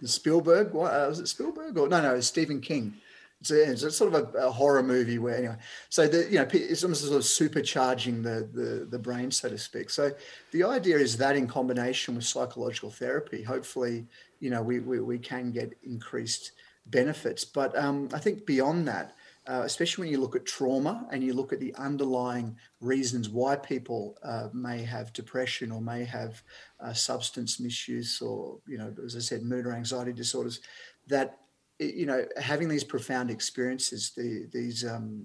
[0.04, 2.94] Spielberg, what, uh, was it Spielberg or no, no, Stephen King.
[3.40, 5.56] It's, a, it's a sort of a, a, horror movie where anyway,
[5.88, 9.56] so the you know it's almost sort of supercharging the, the the brain, so to
[9.56, 9.90] speak.
[9.90, 10.10] So
[10.50, 14.06] the idea is that in combination with psychological therapy, hopefully,
[14.40, 16.50] you know, we we, we can get increased
[16.86, 17.44] benefits.
[17.44, 19.14] But um, I think beyond that,
[19.48, 23.56] uh, especially when you look at trauma and you look at the underlying reasons why
[23.56, 26.42] people uh, may have depression or may have
[26.80, 30.60] uh, substance misuse or, you know, as I said, mood or anxiety disorders,
[31.06, 31.38] that
[31.78, 35.24] you know, having these profound experiences, the, these, um,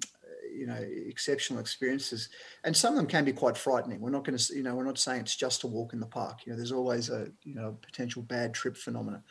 [0.56, 2.30] you know, exceptional experiences,
[2.64, 4.00] and some of them can be quite frightening.
[4.00, 6.06] We're not going to, you know, we're not saying it's just a walk in the
[6.06, 6.46] park.
[6.46, 9.24] You know, there's always a, you know, potential bad trip phenomena.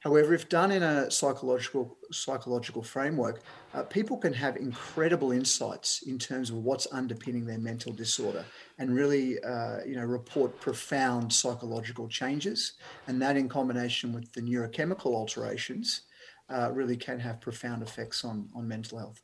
[0.00, 3.42] However, if done in a psychological psychological framework,
[3.74, 8.44] uh, people can have incredible insights in terms of what's underpinning their mental disorder,
[8.78, 12.72] and really, uh, you know, report profound psychological changes.
[13.06, 16.02] And that, in combination with the neurochemical alterations,
[16.48, 19.22] uh, really can have profound effects on, on mental health.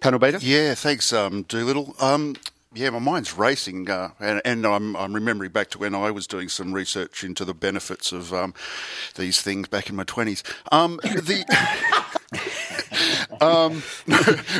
[0.00, 0.38] Panel Beater?
[0.40, 1.94] Yeah, thanks, um, Doolittle.
[2.00, 2.36] Um,
[2.72, 6.28] yeah, my mind's racing, uh, and, and I'm, I'm, remembering back to when I was
[6.28, 8.54] doing some research into the benefits of um,
[9.16, 10.44] these things back in my 20s.
[10.70, 11.44] Um, the
[13.40, 13.82] um,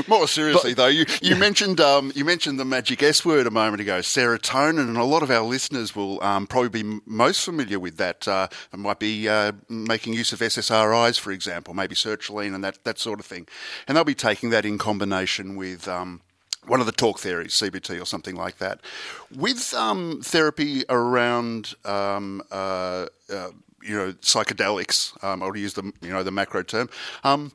[0.08, 3.50] more seriously, but, though, you, you mentioned um, you mentioned the magic S word a
[3.50, 7.78] moment ago, serotonin, and a lot of our listeners will um, probably be most familiar
[7.78, 8.26] with that.
[8.26, 12.98] Uh, might be uh, making use of SSRIs, for example, maybe sertraline and that that
[12.98, 13.46] sort of thing,
[13.86, 16.22] and they'll be taking that in combination with um,
[16.66, 18.80] one of the talk theories, CBT or something like that.
[19.34, 23.50] With um, therapy around um, uh, uh,
[23.82, 26.88] you know psychedelics, um, I'll use the you know the macro term.
[27.24, 27.52] Um,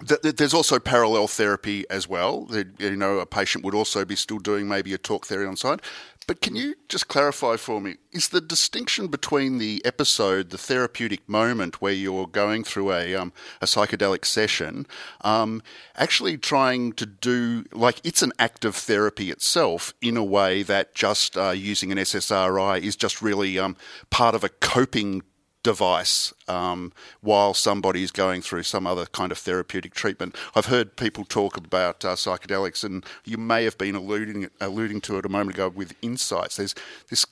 [0.00, 2.48] there's also parallel therapy as well.
[2.78, 5.82] You know, a patient would also be still doing maybe a talk therapy on side.
[6.26, 7.96] But can you just clarify for me?
[8.12, 13.32] Is the distinction between the episode, the therapeutic moment where you're going through a um,
[13.60, 14.86] a psychedelic session,
[15.22, 15.62] um,
[15.96, 20.94] actually trying to do like it's an act of therapy itself in a way that
[20.94, 23.76] just uh, using an SSRI is just really um,
[24.10, 25.22] part of a coping
[25.64, 30.36] device um, while somebody is going through some other kind of therapeutic treatment.
[30.54, 35.18] I've heard people talk about uh, psychedelics, and you may have been alluding alluding to
[35.18, 36.56] it a moment ago with insights.
[36.56, 36.76] There's
[37.10, 37.26] this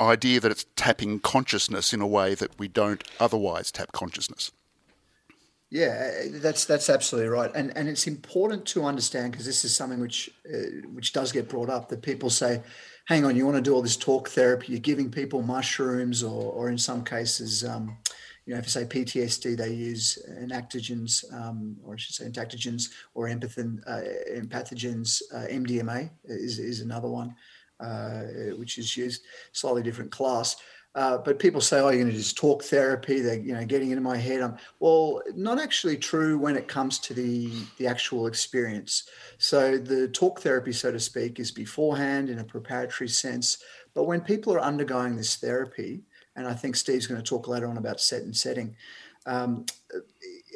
[0.00, 4.50] idea that it's tapping consciousness in a way that we don't otherwise tap consciousness.
[5.68, 10.00] Yeah, that's that's absolutely right, and and it's important to understand because this is something
[10.00, 12.62] which uh, which does get brought up that people say,
[13.10, 16.52] hang on, you want to do all this talk therapy, you're giving people mushrooms, or,
[16.52, 17.98] or in some cases, um,
[18.46, 22.84] you know, if you say PTSD, they use enactogens, um, or I should say entactogens,
[23.14, 24.02] or empathin, uh,
[24.40, 25.22] empathogens.
[25.34, 27.34] Uh, MDMA is, is another one,
[27.80, 28.22] uh,
[28.56, 30.54] which is used, slightly different class.
[30.94, 33.90] Uh, but people say, "Oh, you're going to just talk therapy." They're, you know, getting
[33.90, 34.40] into my head.
[34.40, 39.08] I'm, well, not actually true when it comes to the the actual experience.
[39.38, 43.58] So the talk therapy, so to speak, is beforehand in a preparatory sense.
[43.94, 46.02] But when people are undergoing this therapy,
[46.34, 48.74] and I think Steve's going to talk later on about set and setting.
[49.26, 49.66] Um,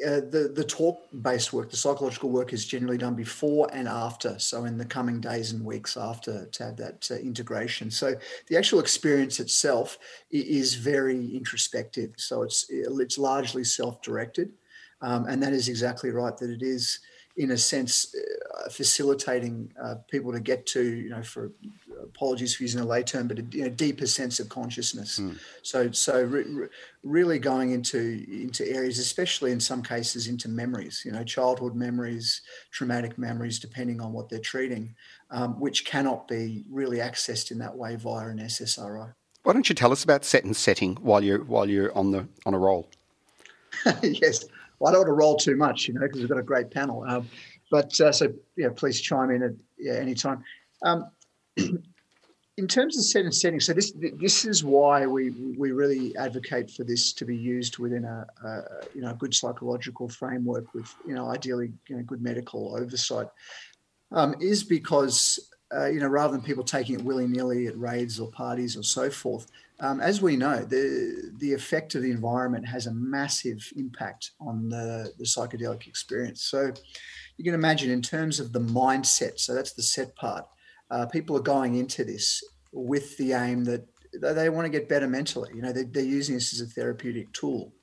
[0.05, 4.37] uh, the the talk based work, the psychological work, is generally done before and after.
[4.39, 7.91] So in the coming days and weeks after to have that uh, integration.
[7.91, 8.15] So
[8.47, 9.97] the actual experience itself
[10.31, 12.13] is very introspective.
[12.17, 14.51] So it's it's largely self directed,
[15.01, 16.35] um, and that is exactly right.
[16.37, 16.99] That it is
[17.37, 21.51] in a sense, uh, facilitating uh, people to get to, you know, for
[22.03, 25.19] apologies for using a lay term, but a you know, deeper sense of consciousness.
[25.19, 25.37] Mm.
[25.61, 26.67] So, so re- re-
[27.03, 31.03] really going into into areas, especially in some cases, into memories.
[31.05, 34.95] You know, childhood memories, traumatic memories, depending on what they're treating,
[35.31, 39.13] um, which cannot be really accessed in that way via an SSRI.
[39.43, 42.27] Why don't you tell us about set and setting while you're while you're on the
[42.45, 42.89] on a roll?
[44.03, 44.45] yes.
[44.79, 46.69] Well, I don't want to roll too much, you know, because we've got a great
[46.69, 47.03] panel.
[47.07, 47.29] Um,
[47.71, 50.43] but uh, so, yeah, please chime in at yeah, any time.
[50.83, 51.09] Um,
[51.57, 56.71] in terms of set and setting, so this this is why we we really advocate
[56.71, 58.61] for this to be used within a, a
[58.93, 63.27] you know a good psychological framework with you know ideally you know, good medical oversight,
[64.11, 68.19] um, is because uh, you know rather than people taking it willy nilly at raids
[68.19, 72.65] or parties or so forth, um, as we know, the the effect of the environment
[72.67, 76.43] has a massive impact on the, the psychedelic experience.
[76.43, 76.71] So
[77.37, 80.45] you can imagine in terms of the mindset, so that's the set part,
[80.91, 83.85] uh, people are going into this with the aim that
[84.21, 85.49] they want to get better mentally.
[85.53, 87.73] You know, they, they're using this as a therapeutic tool.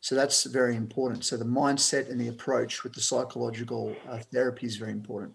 [0.00, 1.24] So that's very important.
[1.24, 5.34] So the mindset and the approach with the psychological uh, therapy is very important.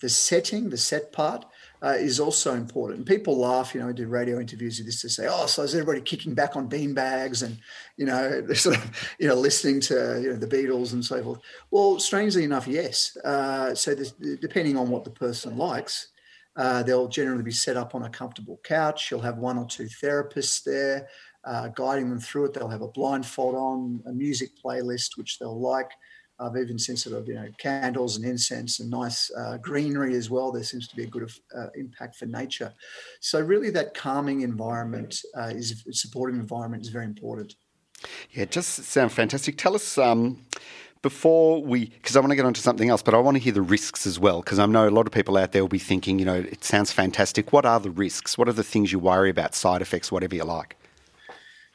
[0.00, 1.44] The setting, the set part,
[1.82, 2.98] uh, is also important.
[2.98, 5.62] And people laugh, you know, we do radio interviews with this to say, oh, so
[5.62, 7.58] is everybody kicking back on bean bags and,
[7.96, 11.40] you know, sort of, you know, listening to, you know, the Beatles and so forth.
[11.70, 13.16] Well, strangely enough, yes.
[13.18, 14.10] Uh, so this,
[14.40, 16.08] depending on what the person likes,
[16.58, 19.10] uh, they'll generally be set up on a comfortable couch.
[19.10, 21.08] You'll have one or two therapists there
[21.44, 22.54] uh, guiding them through it.
[22.54, 25.90] They'll have a blindfold on, a music playlist, which they'll like.
[26.40, 30.30] I've even seen sort of you know candles and incense and nice uh, greenery as
[30.30, 30.52] well.
[30.52, 32.72] There seems to be a good uh, impact for nature.
[33.20, 37.56] So really, that calming environment uh, is supportive environment is very important.
[38.30, 39.56] Yeah, it just sounds fantastic.
[39.56, 39.98] Tell us.
[39.98, 40.46] Um,
[41.02, 43.52] before we, because I want to get onto something else, but I want to hear
[43.52, 45.78] the risks as well, because I know a lot of people out there will be
[45.78, 47.52] thinking, you know, it sounds fantastic.
[47.52, 48.36] What are the risks?
[48.36, 50.76] What are the things you worry about, side effects, whatever you like?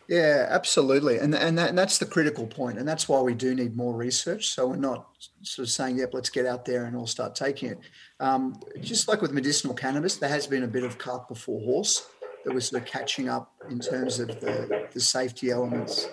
[0.10, 3.56] Yeah, absolutely, and and, that, and that's the critical point, and that's why we do
[3.56, 4.50] need more research.
[4.50, 5.08] So we're not
[5.44, 7.80] sort of saying, "Yep, let's get out there and all start taking it."
[8.20, 12.06] Um, just like with medicinal cannabis, there has been a bit of cart before horse
[12.44, 16.10] that we're sort of catching up in terms of the, the safety elements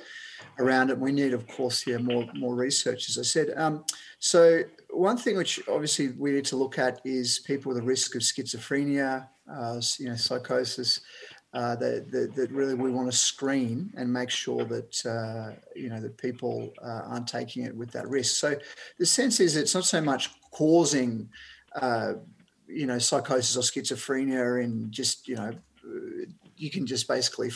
[0.60, 0.98] around it.
[0.98, 3.52] We need, of course, here more more research, as I said.
[3.56, 3.84] Um,
[4.18, 8.14] so one thing which obviously we need to look at is people with a risk
[8.14, 11.00] of schizophrenia, uh, you know, psychosis
[11.52, 15.88] uh, that, that, that, really we want to screen and make sure that uh, you
[15.88, 18.36] know that people uh, aren't taking it with that risk.
[18.36, 18.56] So
[18.98, 21.28] the sense is it's not so much causing
[21.74, 22.14] uh,
[22.68, 25.52] you know psychosis or schizophrenia and just you know
[26.56, 27.50] you can just basically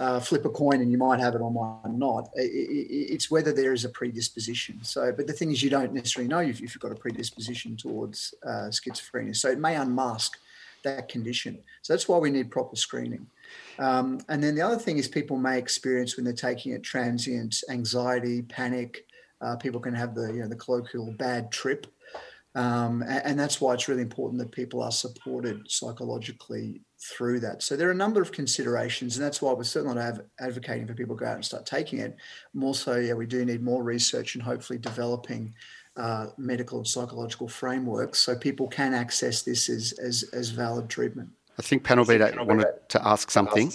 [0.00, 2.30] uh, flip a coin and you might have it or might not.
[2.34, 4.82] It's whether there is a predisposition.
[4.82, 8.34] So, but the thing is, you don't necessarily know if you've got a predisposition towards
[8.42, 9.36] uh, schizophrenia.
[9.36, 10.38] So it may unmask
[10.84, 11.58] that condition.
[11.82, 13.26] So that's why we need proper screening.
[13.78, 17.62] Um, and then the other thing is people may experience when they're taking it transient
[17.68, 19.06] anxiety, panic.
[19.42, 21.86] Uh, people can have the you know the colloquial bad trip.
[22.54, 27.62] Um, and, and, that's why it's really important that people are supported psychologically through that.
[27.62, 30.94] So there are a number of considerations, and that's why we're certainly not advocating for
[30.94, 32.16] people to go out and start taking it.
[32.52, 35.54] More so, yeah, we do need more research and hopefully developing
[35.96, 41.28] uh, medical and psychological frameworks so people can access this as, as, as valid treatment.
[41.56, 43.72] I think Panel B wanted to ask something.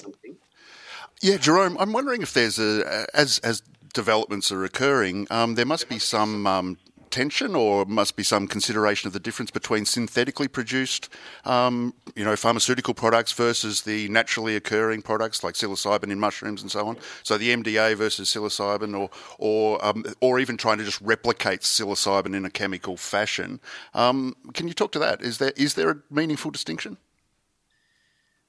[1.21, 3.61] Yeah, Jerome, I'm wondering if there's a, as, as
[3.93, 6.77] developments are occurring, um, there must be some um,
[7.15, 11.07] tension or must be some consideration of the difference between synthetically produced,
[11.45, 16.69] um, you know, pharmaceutical products versus the naturally occurring products like psilocybin in mushrooms and
[16.69, 16.97] so on.
[17.23, 22.35] So the MDA versus psilocybin, or or um, or even trying to just replicate psilocybin
[22.35, 23.61] in a chemical fashion.
[23.93, 25.21] Um, can you talk to that?
[25.21, 26.97] Is there is there a meaningful distinction?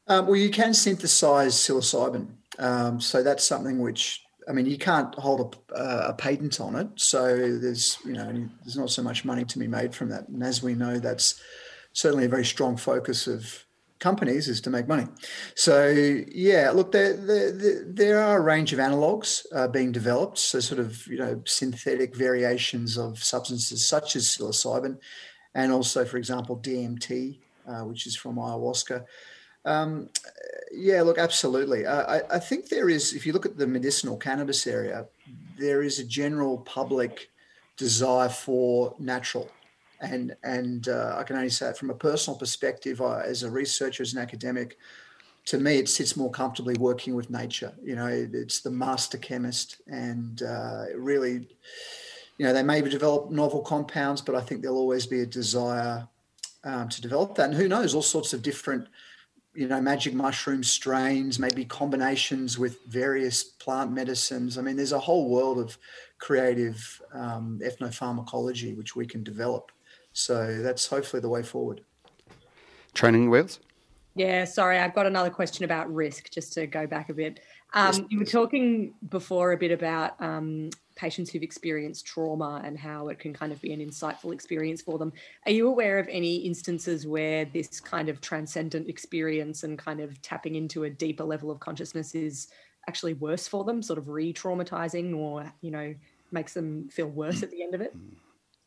[0.09, 2.27] Um, well, you can synthesize psilocybin,
[2.59, 6.89] um, so that's something which I mean, you can't hold a, a, patent on it,
[6.97, 10.29] so there's you know there's not so much money to be made from that.
[10.29, 11.41] And as we know, that's
[11.93, 13.65] certainly a very strong focus of
[13.99, 15.07] companies is to make money.
[15.55, 15.89] So
[16.29, 20.39] yeah, look, there there, there are a range of analogs uh, being developed.
[20.39, 24.99] So sort of you know synthetic variations of substances such as psilocybin,
[25.55, 29.05] and also, for example, DMT, uh, which is from ayahuasca.
[29.67, 30.09] Um,
[30.73, 31.85] yeah, look, absolutely.
[31.85, 35.07] Uh, I, I, think there is, if you look at the medicinal cannabis area,
[35.59, 37.31] there is a general public
[37.77, 39.51] desire for natural.
[40.01, 43.51] And, and uh, I can only say it from a personal perspective, uh, as a
[43.51, 44.79] researcher, as an academic,
[45.47, 47.73] to me, it sits more comfortably working with nature.
[47.83, 51.47] You know, it's the master chemist, and uh, really,
[52.37, 56.07] you know, they may develop novel compounds, but I think there'll always be a desire
[56.65, 57.51] um, to develop that.
[57.51, 58.89] And who knows, all sorts of different
[59.57, 64.59] you know, magic mushroom strains, maybe combinations with various plant medicines.
[64.59, 65.79] I mean, there's a whole world of
[66.19, 69.73] creative um, ethnopharmacology which we can develop.
[70.13, 71.81] So that's hopefully the way forward.
[72.93, 73.61] Training wheels?
[74.15, 77.41] Yeah, sorry, I've got another question about risk, just to go back a bit.
[77.75, 82.79] Um, yes, you were talking before a bit about um, patients who've experienced trauma and
[82.79, 85.13] how it can kind of be an insightful experience for them.
[85.45, 90.21] Are you aware of any instances where this kind of transcendent experience and kind of
[90.23, 92.49] tapping into a deeper level of consciousness is
[92.89, 95.95] actually worse for them, sort of re traumatizing or, you know,
[96.33, 97.45] makes them feel worse hmm.
[97.45, 97.95] at the end of it?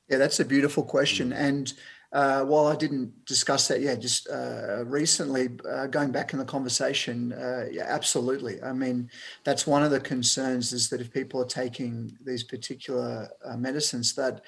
[0.07, 1.27] Yeah, that's a beautiful question.
[1.27, 1.37] Hmm.
[1.37, 1.73] And
[2.11, 6.45] uh, while I didn't discuss that, yeah, just uh, recently, uh, going back in the
[6.45, 8.61] conversation, uh, yeah, absolutely.
[8.63, 9.09] I mean,
[9.43, 14.15] that's one of the concerns is that if people are taking these particular uh, medicines,
[14.15, 14.41] that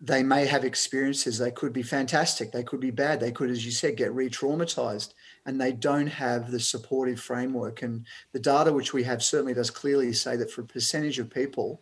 [0.00, 1.38] they may have experiences.
[1.38, 2.52] They could be fantastic.
[2.52, 3.18] They could be bad.
[3.18, 5.14] They could, as you said, get re-traumatized,
[5.46, 7.82] and they don't have the supportive framework.
[7.82, 11.30] And the data which we have certainly does clearly say that for a percentage of
[11.30, 11.80] people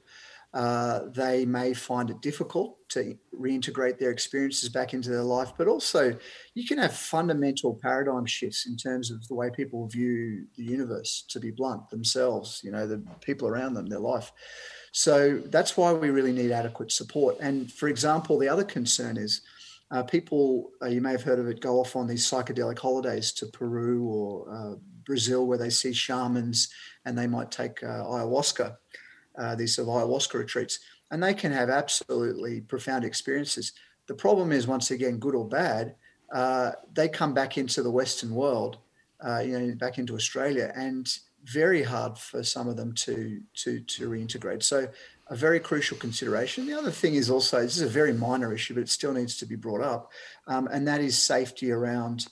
[0.54, 5.66] uh, they may find it difficult to reintegrate their experiences back into their life, but
[5.66, 6.16] also
[6.54, 11.24] you can have fundamental paradigm shifts in terms of the way people view the universe,
[11.28, 14.30] to be blunt, themselves, you know, the people around them, their life.
[14.92, 17.36] So that's why we really need adequate support.
[17.40, 19.42] And for example, the other concern is
[19.90, 23.32] uh, people, uh, you may have heard of it, go off on these psychedelic holidays
[23.32, 26.68] to Peru or uh, Brazil where they see shamans
[27.04, 28.76] and they might take uh, ayahuasca
[29.38, 30.78] uh, these of ayahuasca retreats,
[31.10, 33.72] and they can have absolutely profound experiences.
[34.06, 35.94] The problem is, once again, good or bad,
[36.32, 38.78] uh, they come back into the Western world,
[39.24, 41.06] uh, you know, back into Australia, and
[41.44, 44.62] very hard for some of them to to to reintegrate.
[44.62, 44.88] So,
[45.28, 46.66] a very crucial consideration.
[46.66, 49.36] The other thing is also this is a very minor issue, but it still needs
[49.38, 50.10] to be brought up,
[50.46, 52.26] um, and that is safety around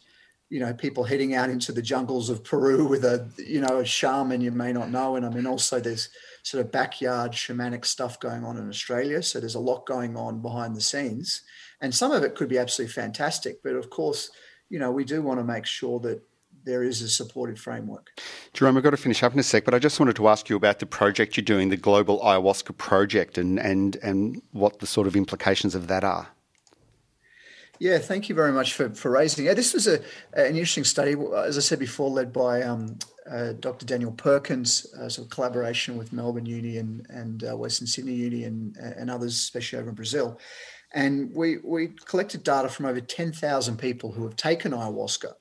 [0.53, 3.87] you know people heading out into the jungles of Peru with a you know a
[3.87, 6.11] shaman you may not know, and I mean also there's
[6.43, 9.23] sort of backyard shamanic stuff going on in Australia.
[9.23, 11.41] So there's a lot going on behind the scenes,
[11.81, 13.62] and some of it could be absolutely fantastic.
[13.62, 14.31] But of course,
[14.69, 16.21] you know we do want to make sure that
[16.65, 18.11] there is a supportive framework.
[18.53, 20.51] Jerome, I've got to finish up in a sec, but I just wanted to ask
[20.51, 24.87] you about the project you're doing, the Global Ayahuasca Project, and and and what the
[24.87, 26.29] sort of implications of that are.
[27.83, 29.57] Yeah, thank you very much for, for raising it.
[29.57, 29.99] This was a,
[30.35, 32.97] an interesting study, as I said before, led by um,
[33.29, 33.85] uh, Dr.
[33.85, 38.45] Daniel Perkins, uh, sort of collaboration with Melbourne Uni and, and uh, Western Sydney Uni
[38.45, 40.38] and, and others, especially over in Brazil.
[40.95, 45.33] And we, we collected data from over 10,000 people who have taken ayahuasca.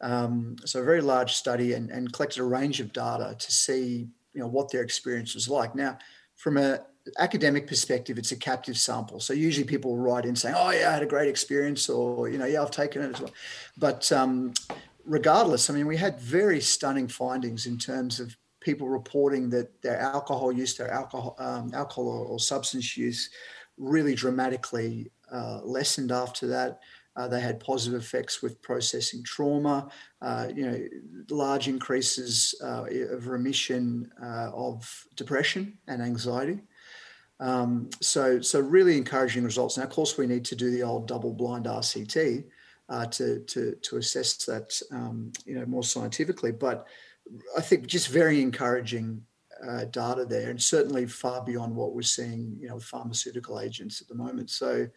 [0.00, 4.08] Um, so a very large study and, and collected a range of data to see
[4.34, 5.76] you know, what their experience was like.
[5.76, 5.96] Now,
[6.34, 6.80] from a
[7.18, 9.20] academic perspective, it's a captive sample.
[9.20, 12.38] So usually people write in saying, "Oh yeah, I had a great experience," or you
[12.38, 13.32] know, "Yeah, I've taken it as well."
[13.76, 14.54] But um,
[15.04, 19.98] regardless, I mean, we had very stunning findings in terms of people reporting that their
[19.98, 23.30] alcohol use, their alcohol, um, alcohol or, substance use,
[23.76, 26.80] really dramatically uh, lessened after that.
[27.16, 29.90] Uh, they had positive effects with processing trauma,
[30.22, 30.78] uh, you know,
[31.30, 36.60] large increases uh, of remission uh, of depression and anxiety.
[37.40, 39.76] Um, so, so really encouraging results.
[39.76, 42.44] Now, of course, we need to do the old double-blind RCT
[42.88, 46.52] uh, to, to to assess that, um, you know, more scientifically.
[46.52, 46.86] But
[47.56, 49.22] I think just very encouraging
[49.66, 54.00] uh, data there, and certainly far beyond what we're seeing, you know, with pharmaceutical agents
[54.00, 54.50] at the moment.
[54.50, 54.88] So,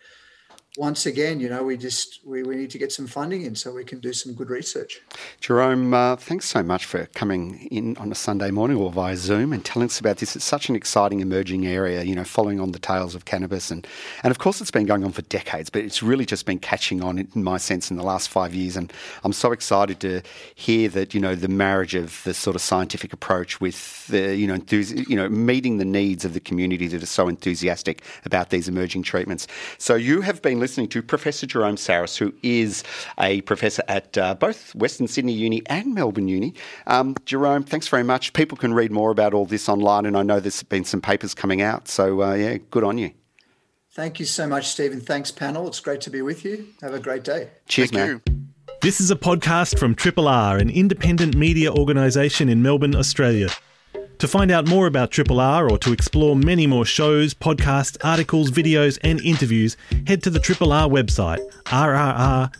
[0.78, 3.74] once again, you know, we just we, we need to get some funding in so
[3.74, 5.02] we can do some good research.
[5.42, 9.52] Jerome, uh, thanks so much for coming in on a Sunday morning or via Zoom
[9.52, 10.34] and telling us about this.
[10.34, 13.86] It's such an exciting emerging area, you know, following on the tales of cannabis and
[14.24, 17.04] and of course it's been going on for decades, but it's really just been catching
[17.04, 18.78] on in my sense in the last five years.
[18.78, 18.94] And
[19.26, 20.22] I'm so excited to
[20.56, 24.48] hear that you know the marriage of the sort of scientific approach with the you
[24.48, 28.70] know you know meeting the needs of the community that are so enthusiastic about these
[28.70, 29.48] emerging treatments.
[29.78, 32.84] So you have been listening to Professor Jerome Sarris, who is
[33.20, 36.54] a professor at uh, both Western Sydney Uni and Melbourne Uni.
[36.88, 38.32] Um, Jerome, thanks very much.
[38.32, 41.34] People can read more about all this online, and I know there's been some papers
[41.34, 41.90] coming out.
[41.90, 43.12] So, uh, yeah, good on you.
[43.94, 45.02] Thank you so much, Stephen.
[45.02, 45.68] Thanks, panel.
[45.68, 46.68] It's great to be with you.
[46.82, 47.50] Have a great day.
[47.68, 48.22] Cheers, Thank man.
[48.26, 48.42] you.
[48.82, 53.50] This is a podcast from Triple R, an independent media organisation in Melbourne, Australia.
[54.22, 58.52] To find out more about Triple R or to explore many more shows, podcasts, articles,
[58.52, 62.52] videos, and interviews, head to the Triple R website, rrr.org.au.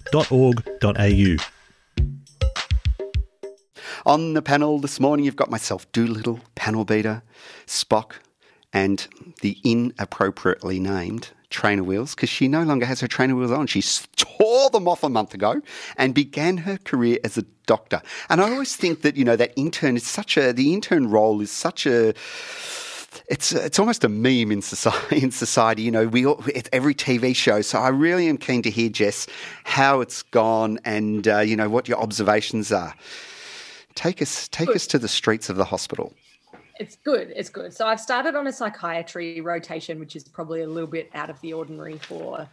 [4.08, 7.22] On the panel this morning, you've got myself, Doolittle, panel beater,
[7.68, 8.14] Spock,
[8.74, 9.08] and
[9.42, 13.68] the inappropriately named trainer wheels because she no longer has her trainer wheels on.
[13.68, 13.82] She
[14.52, 15.62] tore them off a month ago
[15.98, 18.02] and began her career as a doctor.
[18.30, 21.40] And I always think that, you know, that intern is such a, the intern role
[21.42, 22.14] is such a,
[23.28, 25.22] it's it's almost a meme in society.
[25.22, 27.62] In society, you know, we all, it's every TV show.
[27.62, 29.28] So I really am keen to hear Jess
[29.64, 32.94] how it's gone and uh, you know what your observations are.
[33.96, 36.14] Take us take us to the streets of the hospital.
[36.80, 37.34] It's good.
[37.36, 37.74] It's good.
[37.74, 41.40] So I've started on a psychiatry rotation, which is probably a little bit out of
[41.42, 42.48] the ordinary for.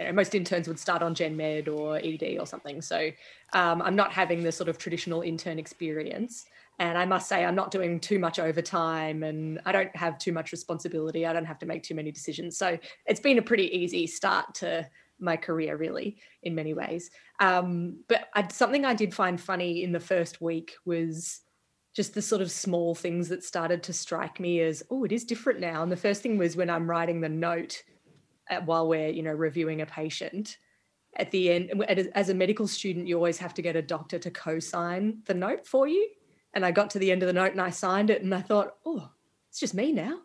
[0.00, 2.80] You know, most interns would start on Gen Med or ED or something.
[2.80, 3.10] So
[3.52, 6.46] um, I'm not having the sort of traditional intern experience.
[6.78, 10.32] And I must say, I'm not doing too much overtime and I don't have too
[10.32, 11.26] much responsibility.
[11.26, 12.56] I don't have to make too many decisions.
[12.56, 14.88] So it's been a pretty easy start to
[15.18, 17.10] my career, really, in many ways.
[17.38, 21.42] Um, but I, something I did find funny in the first week was
[21.94, 25.24] just the sort of small things that started to strike me as, oh, it is
[25.24, 25.82] different now.
[25.82, 27.82] And the first thing was when I'm writing the note
[28.64, 30.58] while we're, you know, reviewing a patient.
[31.16, 31.84] At the end,
[32.14, 35.66] as a medical student, you always have to get a doctor to co-sign the note
[35.66, 36.08] for you.
[36.54, 38.42] And I got to the end of the note and I signed it and I
[38.42, 39.10] thought, oh,
[39.48, 40.20] it's just me now.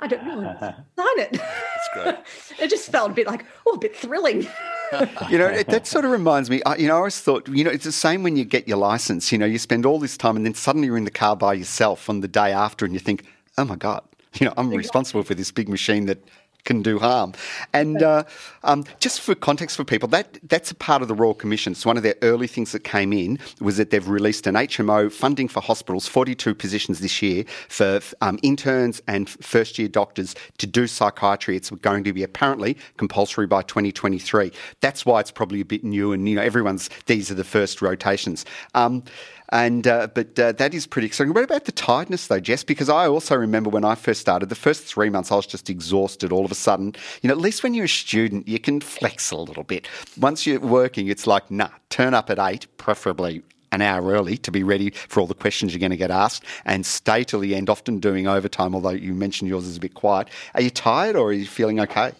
[0.00, 0.56] I don't know.
[0.60, 1.32] Sign it.
[1.32, 2.16] That's great.
[2.60, 4.42] it just felt a bit like, oh, a bit thrilling.
[5.28, 6.62] you know, it, that sort of reminds me.
[6.64, 8.78] I, you know, I always thought, you know, it's the same when you get your
[8.78, 9.30] license.
[9.30, 11.54] You know, you spend all this time and then suddenly you're in the car by
[11.54, 13.24] yourself on the day after, and you think,
[13.58, 14.02] oh my god,
[14.38, 16.18] you know, I'm responsible for this big machine that
[16.64, 17.32] can do harm.
[17.72, 18.24] And uh,
[18.62, 21.72] um, just for context for people, that that's a part of the Royal Commission.
[21.72, 25.12] It's one of their early things that came in was that they've released an HMO
[25.12, 30.66] funding for hospitals, 42 positions this year for um, interns and first year doctors to
[30.66, 31.56] do psychiatry.
[31.56, 34.52] It's going to be apparently compulsory by 2023.
[34.80, 37.82] That's why it's probably a bit new and, you know, everyone's, these are the first
[37.82, 38.44] rotations.
[38.74, 39.04] Um,
[39.50, 41.34] and uh, but uh, that is pretty exciting.
[41.34, 42.64] What about the tiredness though, Jess?
[42.64, 45.68] Because I also remember when I first started, the first three months I was just
[45.68, 46.32] exhausted.
[46.32, 49.30] All of a sudden, you know, at least when you're a student, you can flex
[49.30, 49.88] a little bit.
[50.18, 53.42] Once you're working, it's like, nah, turn up at eight, preferably
[53.72, 56.44] an hour early to be ready for all the questions you're going to get asked
[56.64, 59.94] and stay till the end, often doing overtime, although you mentioned yours is a bit
[59.94, 60.28] quiet.
[60.54, 62.12] Are you tired or are you feeling okay?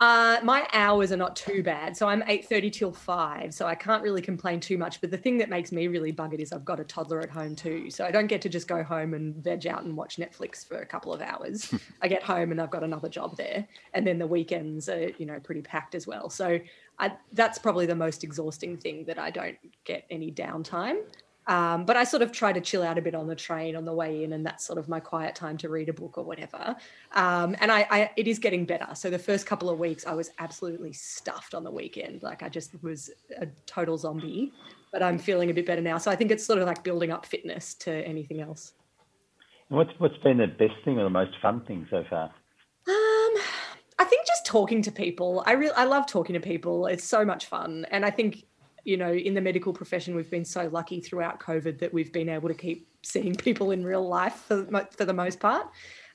[0.00, 1.96] Uh, my hours are not too bad.
[1.96, 3.52] So I'm 8.30 till 5.
[3.52, 5.00] So I can't really complain too much.
[5.00, 7.56] But the thing that makes me really buggered is I've got a toddler at home
[7.56, 7.90] too.
[7.90, 10.78] So I don't get to just go home and veg out and watch Netflix for
[10.78, 11.74] a couple of hours.
[12.02, 13.66] I get home and I've got another job there.
[13.94, 16.30] And then the weekends are, you know, pretty packed as well.
[16.30, 16.60] So
[16.98, 20.98] I, that's probably the most exhausting thing that I don't get any downtime.
[21.48, 23.84] Um, but I sort of try to chill out a bit on the train on
[23.84, 26.24] the way in, and that's sort of my quiet time to read a book or
[26.24, 26.76] whatever.
[27.12, 28.94] Um, and I, I, it is getting better.
[28.94, 32.22] So the first couple of weeks, I was absolutely stuffed on the weekend.
[32.22, 34.52] Like I just was a total zombie.
[34.92, 35.98] But I'm feeling a bit better now.
[35.98, 38.72] So I think it's sort of like building up fitness to anything else.
[39.68, 42.24] What's what's been the best thing or the most fun thing so far?
[42.24, 43.42] Um,
[43.98, 45.42] I think just talking to people.
[45.46, 46.86] I really I love talking to people.
[46.86, 48.44] It's so much fun, and I think
[48.84, 52.28] you know, in the medical profession, we've been so lucky throughout COVID that we've been
[52.28, 55.68] able to keep seeing people in real life for, for the most part.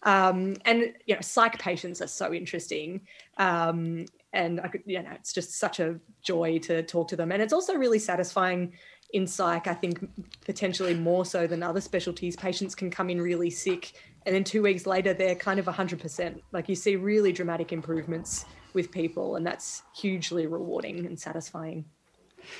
[0.03, 3.01] Um, and, you know, psych patients are so interesting.
[3.37, 7.31] Um, and I could, you know, it's just such a joy to talk to them,
[7.31, 8.73] and it's also really satisfying
[9.11, 9.67] in psych.
[9.67, 10.09] I think
[10.43, 12.35] potentially more so than other specialties.
[12.35, 13.93] Patients can come in really sick,
[14.25, 16.41] and then two weeks later they're kind of hundred percent.
[16.51, 21.85] Like you see really dramatic improvements with people, and that's hugely rewarding and satisfying.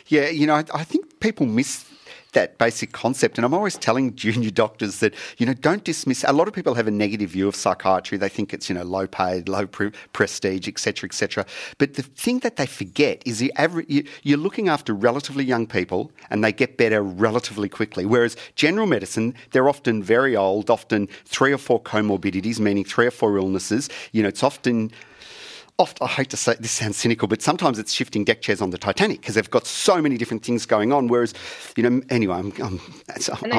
[0.08, 1.86] Yeah, you know, I, I, think people miss
[2.34, 3.38] that basic concept.
[3.38, 6.24] And I'm always telling junior doctors that, you know, don't dismiss.
[6.28, 8.18] A lot of people have a negative view of psychiatry.
[8.18, 11.46] They think it's, you know, low paid, low pre- prestige, etc., etc.
[11.78, 15.66] But the thing that they forget is the average, you, you're looking after relatively young
[15.66, 18.06] people and they get better relatively quickly.
[18.06, 23.12] Whereas general medicine, they're often very old, often three or four comorbidities, meaning three or
[23.12, 23.90] four illnesses.
[24.12, 24.92] You know, it's often
[25.80, 28.70] often, I hate to say this sounds cynical, but sometimes it's shifting deck chairs on
[28.70, 31.08] the Titanic because they've got so many different things going on.
[31.08, 31.34] Whereas,
[31.76, 32.80] you know, anyway, I'm, I'm,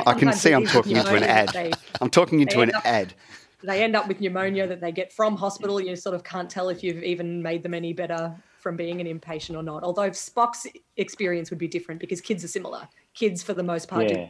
[0.07, 1.49] i can see I'm talking into an ad.
[1.51, 3.15] They, I'm talking into an up, ad.
[3.62, 5.81] They end up with pneumonia that they get from hospital.
[5.81, 9.07] You sort of can't tell if you've even made them any better from being an
[9.07, 9.83] inpatient or not.
[9.83, 12.89] Although Spock's experience would be different because kids are similar.
[13.15, 14.29] Kids, for the most part, yeah.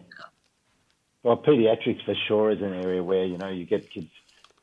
[1.23, 4.11] Well, pediatrics for sure is an area where you know you get kids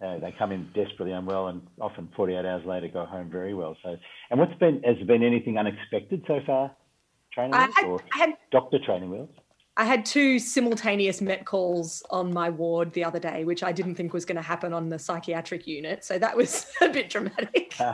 [0.04, 3.78] uh, they come in desperately unwell and often 48 hours later go home very well.
[3.84, 3.96] So,
[4.30, 6.72] and what's been has there been anything unexpected so far,
[7.34, 9.30] training wheels had, or had, doctor training wheels?
[9.78, 13.96] I had two simultaneous met calls on my ward the other day, which I didn't
[13.96, 16.04] think was going to happen on the psychiatric unit.
[16.04, 17.76] So that was a bit dramatic.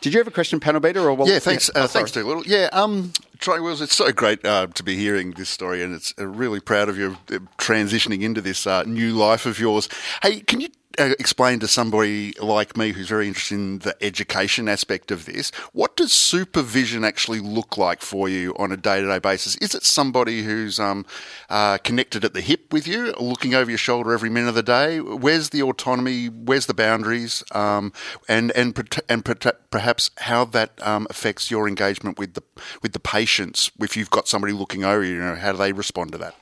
[0.00, 1.08] Did you have a question, panel beater?
[1.08, 1.80] Or yeah, thanks, yeah.
[1.80, 2.44] Uh, oh, thanks, Doolittle.
[2.46, 3.12] Yeah, um,
[3.44, 6.60] Troy Wills, it's so great uh, to be hearing this story, and it's uh, really
[6.60, 9.86] proud of you uh, transitioning into this uh, new life of yours.
[10.22, 10.68] Hey, can you
[10.98, 15.96] explain to somebody like me who's very interested in the education aspect of this, what
[15.96, 19.56] does supervision actually look like for you on a day to day basis?
[19.56, 21.06] Is it somebody who's um,
[21.50, 24.62] uh, connected at the hip with you, looking over your shoulder every minute of the
[24.62, 25.00] day?
[25.00, 26.26] Where's the autonomy?
[26.26, 27.42] Where's the boundaries?
[27.52, 27.92] Um,
[28.28, 28.76] and and
[29.08, 29.24] and
[29.70, 32.42] perhaps how that um, affects your engagement with the
[32.82, 35.14] with the patients if you've got somebody looking over you.
[35.14, 36.34] You know, how do they respond to that?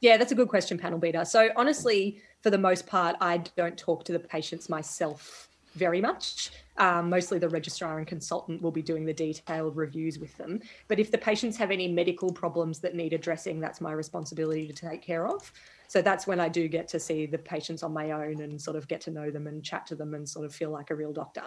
[0.00, 1.24] Yeah, that's a good question, panel beater.
[1.26, 6.50] So honestly for the most part, I don't talk to the patients myself very much.
[6.78, 10.60] Um, mostly the registrar and consultant will be doing the detailed reviews with them.
[10.88, 14.72] But if the patients have any medical problems that need addressing, that's my responsibility to
[14.72, 15.52] take care of.
[15.88, 18.76] So that's when I do get to see the patients on my own and sort
[18.76, 20.94] of get to know them and chat to them and sort of feel like a
[20.94, 21.42] real doctor.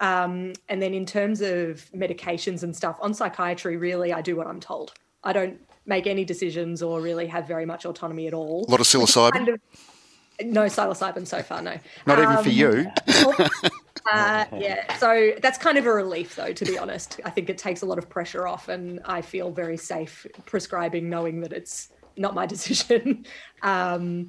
[0.00, 4.46] Um, and then in terms of medications and stuff on psychiatry, really, I do what
[4.46, 4.92] I'm told.
[5.22, 8.64] I don't make any decisions or really have very much autonomy at all.
[8.68, 9.58] A lot of psilocybin.
[10.42, 11.78] No psilocybin so far, no.
[12.06, 12.90] Not um, even for you.
[14.12, 17.20] uh, yeah, so that's kind of a relief, though, to be honest.
[17.24, 21.08] I think it takes a lot of pressure off, and I feel very safe prescribing,
[21.08, 23.26] knowing that it's not my decision.
[23.62, 24.28] um,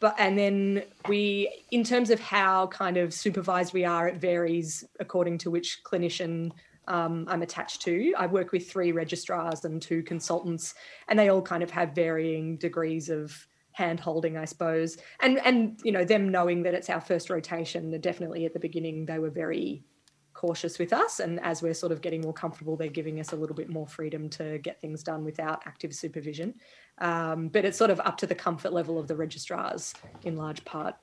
[0.00, 4.84] but and then we, in terms of how kind of supervised we are, it varies
[4.98, 6.50] according to which clinician
[6.88, 8.12] um, I'm attached to.
[8.16, 10.74] I work with three registrars and two consultants,
[11.08, 14.96] and they all kind of have varying degrees of hand holding, I suppose.
[15.20, 19.04] And and you know, them knowing that it's our first rotation, definitely at the beginning
[19.04, 19.84] they were very
[20.32, 21.20] cautious with us.
[21.20, 23.86] And as we're sort of getting more comfortable, they're giving us a little bit more
[23.86, 26.54] freedom to get things done without active supervision.
[26.98, 30.64] Um, but it's sort of up to the comfort level of the registrars in large
[30.64, 30.96] part.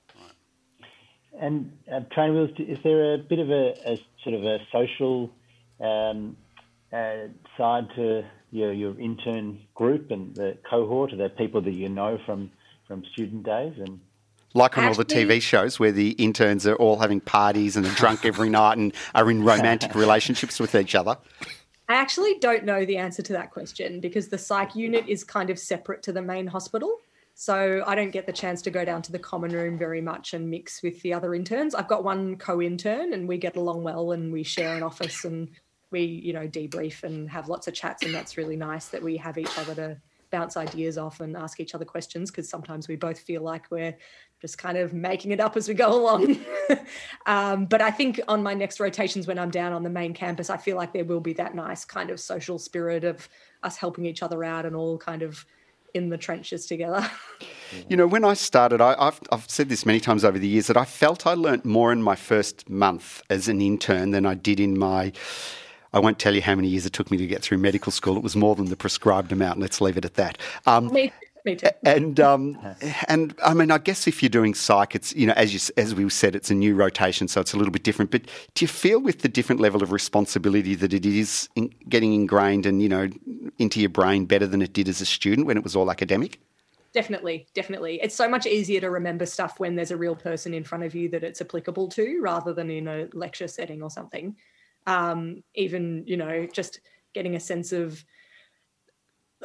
[1.40, 5.32] And uh, Train Wheels, is there a bit of a, a sort of a social
[5.80, 6.38] um,
[6.94, 11.14] uh, side to your, your intern group and the cohort?
[11.14, 12.52] Are there people that you know from
[12.92, 14.02] from student days and
[14.54, 17.86] like on Actually, all the TV shows where the interns are all having parties and
[17.86, 21.18] are drunk every night and are in romantic relationships with each other?
[21.88, 25.50] I actually don't know the answer to that question because the psych unit is kind
[25.50, 26.98] of separate to the main hospital.
[27.34, 30.34] So I don't get the chance to go down to the common room very much
[30.34, 31.74] and mix with the other interns.
[31.74, 35.50] I've got one co-intern and we get along well and we share an office and
[35.92, 39.16] we, you know, debrief and have lots of chats and that's really nice that we
[39.16, 39.98] have each other to
[40.32, 43.96] bounce ideas off and ask each other questions because sometimes we both feel like we're
[44.42, 46.38] just kind of making it up as we go along.
[47.28, 50.50] um, but I think on my next rotations, when I'm down on the main campus,
[50.50, 53.30] I feel like there will be that nice kind of social spirit of
[53.62, 55.46] us helping each other out and all kind of
[55.94, 57.10] in the trenches together.
[57.88, 60.68] You know, when I started, I, have I've said this many times over the years
[60.68, 64.34] that I felt I learnt more in my first month as an intern than I
[64.34, 65.14] did in my
[65.94, 68.18] I won't tell you how many years it took me to get through medical school.
[68.18, 69.60] It was more than the prescribed amount.
[69.60, 70.38] Let's leave it at that.
[70.66, 71.12] Um, me,
[71.46, 71.68] me too.
[71.84, 72.58] And um,
[73.08, 75.94] and I mean, I guess if you're doing psych, it's you know, as you as
[75.94, 78.12] we said, it's a new rotation, so it's a little bit different.
[78.12, 78.24] But
[78.54, 82.66] do you feel with the different level of responsibility that it is in getting ingrained
[82.66, 83.10] and you know
[83.60, 86.40] into your brain better than it did as a student when it was all academic?
[86.94, 88.00] definitely, definitely.
[88.02, 90.94] It's so much easier to remember stuff when there's a real person in front of
[90.96, 94.36] you that it's applicable to, rather than in a lecture setting or something.
[94.88, 96.80] Um, even you know, just
[97.14, 98.04] getting a sense of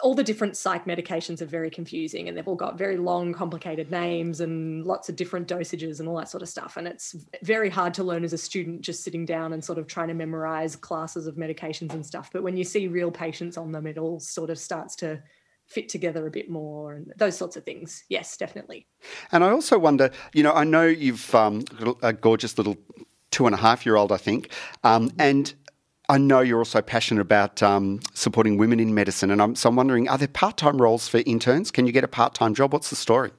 [0.03, 3.91] all the different psych medications are very confusing and they've all got very long complicated
[3.91, 6.77] names and lots of different dosages and all that sort of stuff.
[6.77, 9.87] And it's very hard to learn as a student just sitting down and sort of
[9.87, 12.31] trying to memorize classes of medications and stuff.
[12.33, 15.23] But when you see real patients on them it all sort of starts to
[15.67, 18.05] fit together a bit more and those sorts of things.
[18.09, 18.87] Yes definitely.
[19.33, 21.65] And i also wonder you know i know you've um,
[22.03, 22.77] a gorgeous little
[23.37, 24.51] two and a half year old i think
[24.83, 25.55] um, and
[26.09, 29.75] I know you're also passionate about um, supporting women in medicine, and I'm, so I'm
[29.75, 31.73] wondering: are there part-time roles for interns?
[31.73, 32.73] Can you get a part-time job?
[32.73, 33.33] What's the story?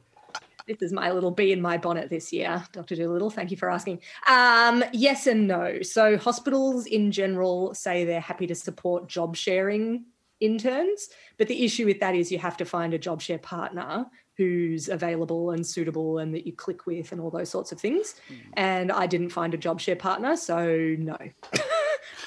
[0.67, 2.97] This is my little bee in my bonnet this year, Dr.
[2.97, 3.29] Doolittle.
[3.29, 4.01] Thank you for asking.
[4.27, 5.81] Um, yes and no.
[5.81, 10.03] So hospitals in general say they're happy to support job sharing
[10.41, 14.07] interns, but the issue with that is you have to find a job share partner
[14.37, 18.15] who's available and suitable and that you click with and all those sorts of things.
[18.29, 18.35] Mm.
[18.53, 21.17] And I didn't find a job share partner, so no.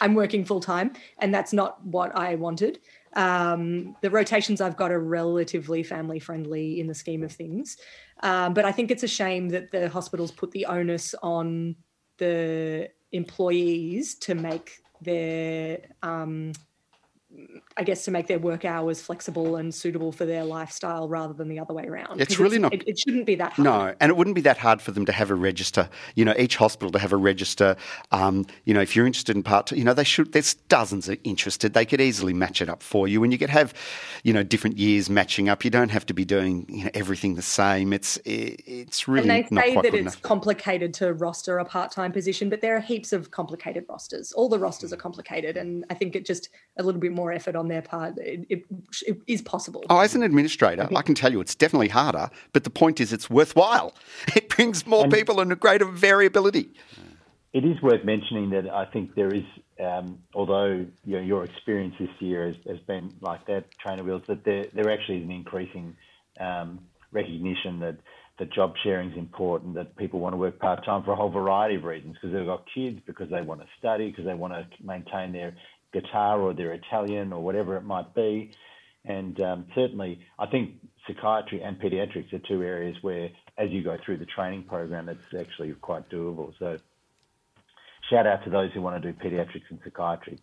[0.00, 2.80] I'm working full time, and that's not what I wanted.
[3.14, 7.76] Um, the rotations I've got are relatively family friendly in the scheme of things,
[8.22, 11.76] um, but I think it's a shame that the hospitals put the onus on
[12.18, 16.52] the employees to make their um,
[17.76, 21.48] I guess to make their work hours flexible and suitable for their lifestyle rather than
[21.48, 22.20] the other way around.
[22.20, 22.74] It's really it's, not.
[22.74, 23.64] It, it, shouldn't be that hard.
[23.64, 25.88] No, and it wouldn't be that hard for them to have a register.
[26.16, 27.76] You know, each hospital to have a register.
[28.10, 30.32] Um, you know, if you're interested in part, you know, they should.
[30.32, 31.72] There's dozens of interested.
[31.72, 33.72] They could easily match it up for you, and you could have,
[34.24, 35.64] you know, different years matching up.
[35.64, 37.92] You don't have to be doing you know, everything the same.
[37.92, 40.22] It's it, it's really and they say that it's enough.
[40.22, 44.32] complicated to roster a part-time position, but there are heaps of complicated rosters.
[44.32, 47.56] All the rosters are complicated, and I think it just a little bit more effort
[47.56, 48.18] on their part.
[48.18, 48.64] It, it,
[49.06, 49.84] it is possible.
[49.90, 53.12] Oh, as an administrator, I can tell you it's definitely harder, but the point is
[53.12, 53.94] it's worthwhile.
[54.36, 56.70] It brings more and people and a greater variability.
[57.52, 59.44] It is worth mentioning that I think there is,
[59.80, 64.22] um, although you know, your experience this year has, has, been like that, trainer wheels,
[64.28, 65.96] that there, there actually is an increasing
[66.38, 66.80] um,
[67.12, 67.96] recognition that
[68.38, 71.30] that job sharing is important, that people want to work part time for a whole
[71.30, 74.52] variety of reasons, because they've got kids, because they want to study, because they want
[74.52, 75.54] to maintain their
[75.92, 78.52] guitar or they're Italian or whatever it might be.
[79.04, 80.74] And um, certainly, I think
[81.06, 85.20] psychiatry and pediatrics are two areas where, as you go through the training program, it's
[85.38, 86.52] actually quite doable.
[86.58, 86.76] So,
[88.10, 90.38] shout out to those who want to do pediatrics and psychiatry.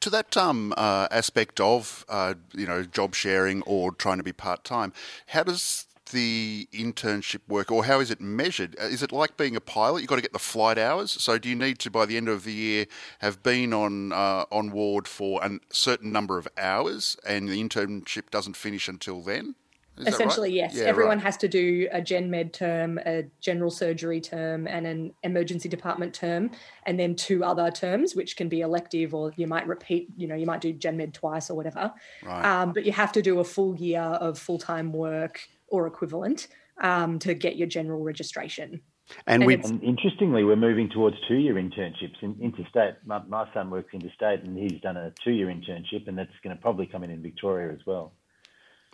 [0.00, 4.32] To that um, uh, aspect of uh, you know job sharing or trying to be
[4.32, 4.92] part time,
[5.26, 8.76] how does the internship work, or how is it measured?
[8.80, 10.00] Uh, is it like being a pilot?
[10.00, 11.12] You've got to get the flight hours.
[11.12, 12.86] So, do you need to, by the end of the year,
[13.20, 18.30] have been on uh, on ward for a certain number of hours, and the internship
[18.30, 19.54] doesn't finish until then?
[19.98, 20.56] Is Essentially, right?
[20.56, 20.74] yes.
[20.74, 21.24] Yeah, Everyone right.
[21.24, 26.14] has to do a gen med term, a general surgery term, and an emergency department
[26.14, 26.52] term,
[26.86, 30.08] and then two other terms, which can be elective or you might repeat.
[30.16, 31.92] You know, you might do gen med twice or whatever.
[32.22, 32.44] Right.
[32.44, 36.48] Um, but you have to do a full year of full time work or equivalent
[36.80, 38.80] um, to get your general registration.
[39.26, 42.94] And, and, and, interestingly, we're moving towards two-year internships in interstate.
[43.06, 46.60] My, my, son works interstate, and he's done a two-year internship, and that's going to
[46.60, 48.12] probably come in in Victoria as well.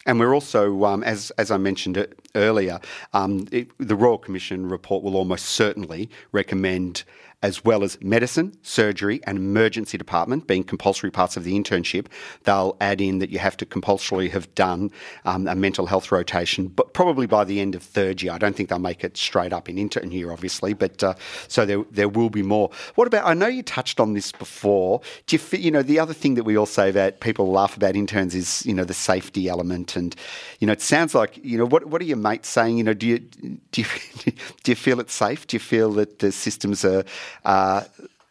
[0.06, 2.80] And we're also, um, as as I mentioned earlier,
[3.12, 7.04] um, it, the Royal Commission report will almost certainly recommend
[7.42, 12.06] as well as medicine, surgery, and emergency department being compulsory parts of the internship.
[12.44, 14.90] They'll add in that you have to compulsorily have done
[15.24, 18.32] um, a mental health rotation, but probably by the end of third year.
[18.32, 21.14] I don't think they'll make it straight up in intern year, obviously, but uh,
[21.48, 22.70] so there there will be more.
[22.94, 23.26] What about?
[23.26, 25.00] I know you touched on this before.
[25.26, 27.76] Do you feel, you know the other thing that we all say that people laugh
[27.76, 30.16] about interns is you know the safety element, and
[30.60, 32.78] you know it sounds like you know what what are your mates saying?
[32.78, 33.86] You know, do you do you
[34.62, 35.46] do you feel it's safe?
[35.46, 37.04] Do you feel that the systems are
[37.44, 37.82] uh,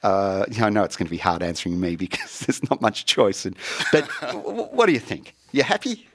[0.03, 3.47] uh, I know it's going to be hard answering me because there's not much choice.
[3.91, 4.05] But
[4.73, 5.35] what do you think?
[5.51, 6.07] You happy?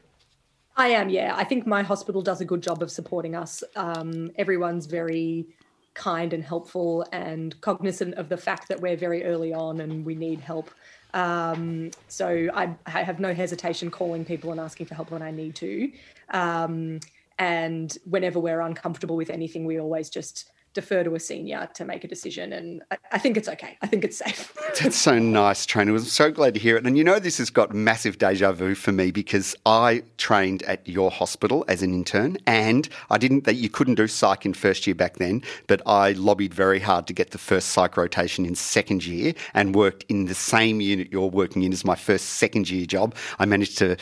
[0.76, 1.34] I am, yeah.
[1.34, 3.64] I think my hospital does a good job of supporting us.
[3.74, 5.46] Um, everyone's very
[5.94, 10.14] kind and helpful and cognizant of the fact that we're very early on and we
[10.14, 10.70] need help.
[11.14, 15.30] Um, so I, I, have no hesitation calling people and asking for help when I
[15.30, 15.90] need to.
[16.30, 17.00] Um,
[17.38, 22.04] and whenever we're uncomfortable with anything, we always just defer to a senior to make
[22.04, 22.52] a decision.
[22.52, 23.76] And I, I think it's okay.
[23.82, 24.56] I think it's safe.
[24.82, 25.92] That's so nice, trainer.
[25.92, 26.86] I'm so glad to hear it.
[26.86, 30.86] And you know, this has got massive deja vu for me because I trained at
[30.86, 34.86] your hospital as an intern, and I didn't that you couldn't do psych in first
[34.86, 38.54] year back then, but I lobbied very hard to get the first psych rotation in
[38.54, 42.70] second year and worked in the same unit you're working in as my first second
[42.70, 43.14] year job.
[43.38, 43.96] I managed to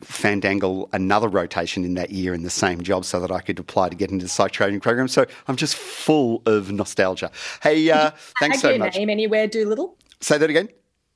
[0.00, 3.88] fandangle another rotation in that year in the same job so that I could apply
[3.88, 5.08] to get into the psych training program.
[5.08, 7.30] So I'm just full of nostalgia.
[7.62, 8.72] Hey, uh, thanks so much.
[8.72, 8.96] Tag your much.
[8.96, 9.96] name anywhere, Doolittle?
[10.20, 10.68] Say that again.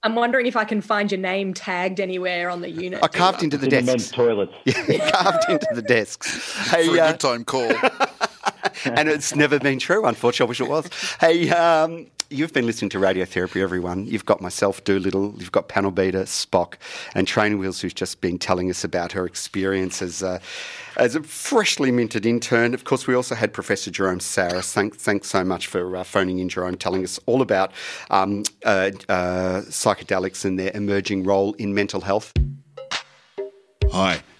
[0.04, 2.98] I'm wondering if I can find your name tagged anywhere on the unit.
[3.04, 4.10] I carved into the In the men's desks.
[4.16, 4.52] toilets.
[4.88, 6.68] Yeah, carved into the desks.
[6.70, 7.70] Hey, For a uh, good time call.
[8.84, 10.04] and it's never been true.
[10.04, 10.88] Unfortunately, I wish it was.
[11.20, 14.06] Hey, um, you've been listening to Radiotherapy, everyone.
[14.06, 15.34] You've got myself, Doolittle.
[15.38, 16.74] You've got Panel Beater, Spock,
[17.14, 20.40] and Train Wheels, who's just been telling us about her experience as a,
[20.96, 22.74] as a freshly minted intern.
[22.74, 24.72] Of course, we also had Professor Jerome Sarris.
[24.72, 27.72] Thank, thanks so much for uh, phoning in, Jerome, telling us all about
[28.10, 32.32] um, uh, uh, psychedelics and their emerging role in mental health.
[33.90, 34.22] Hi,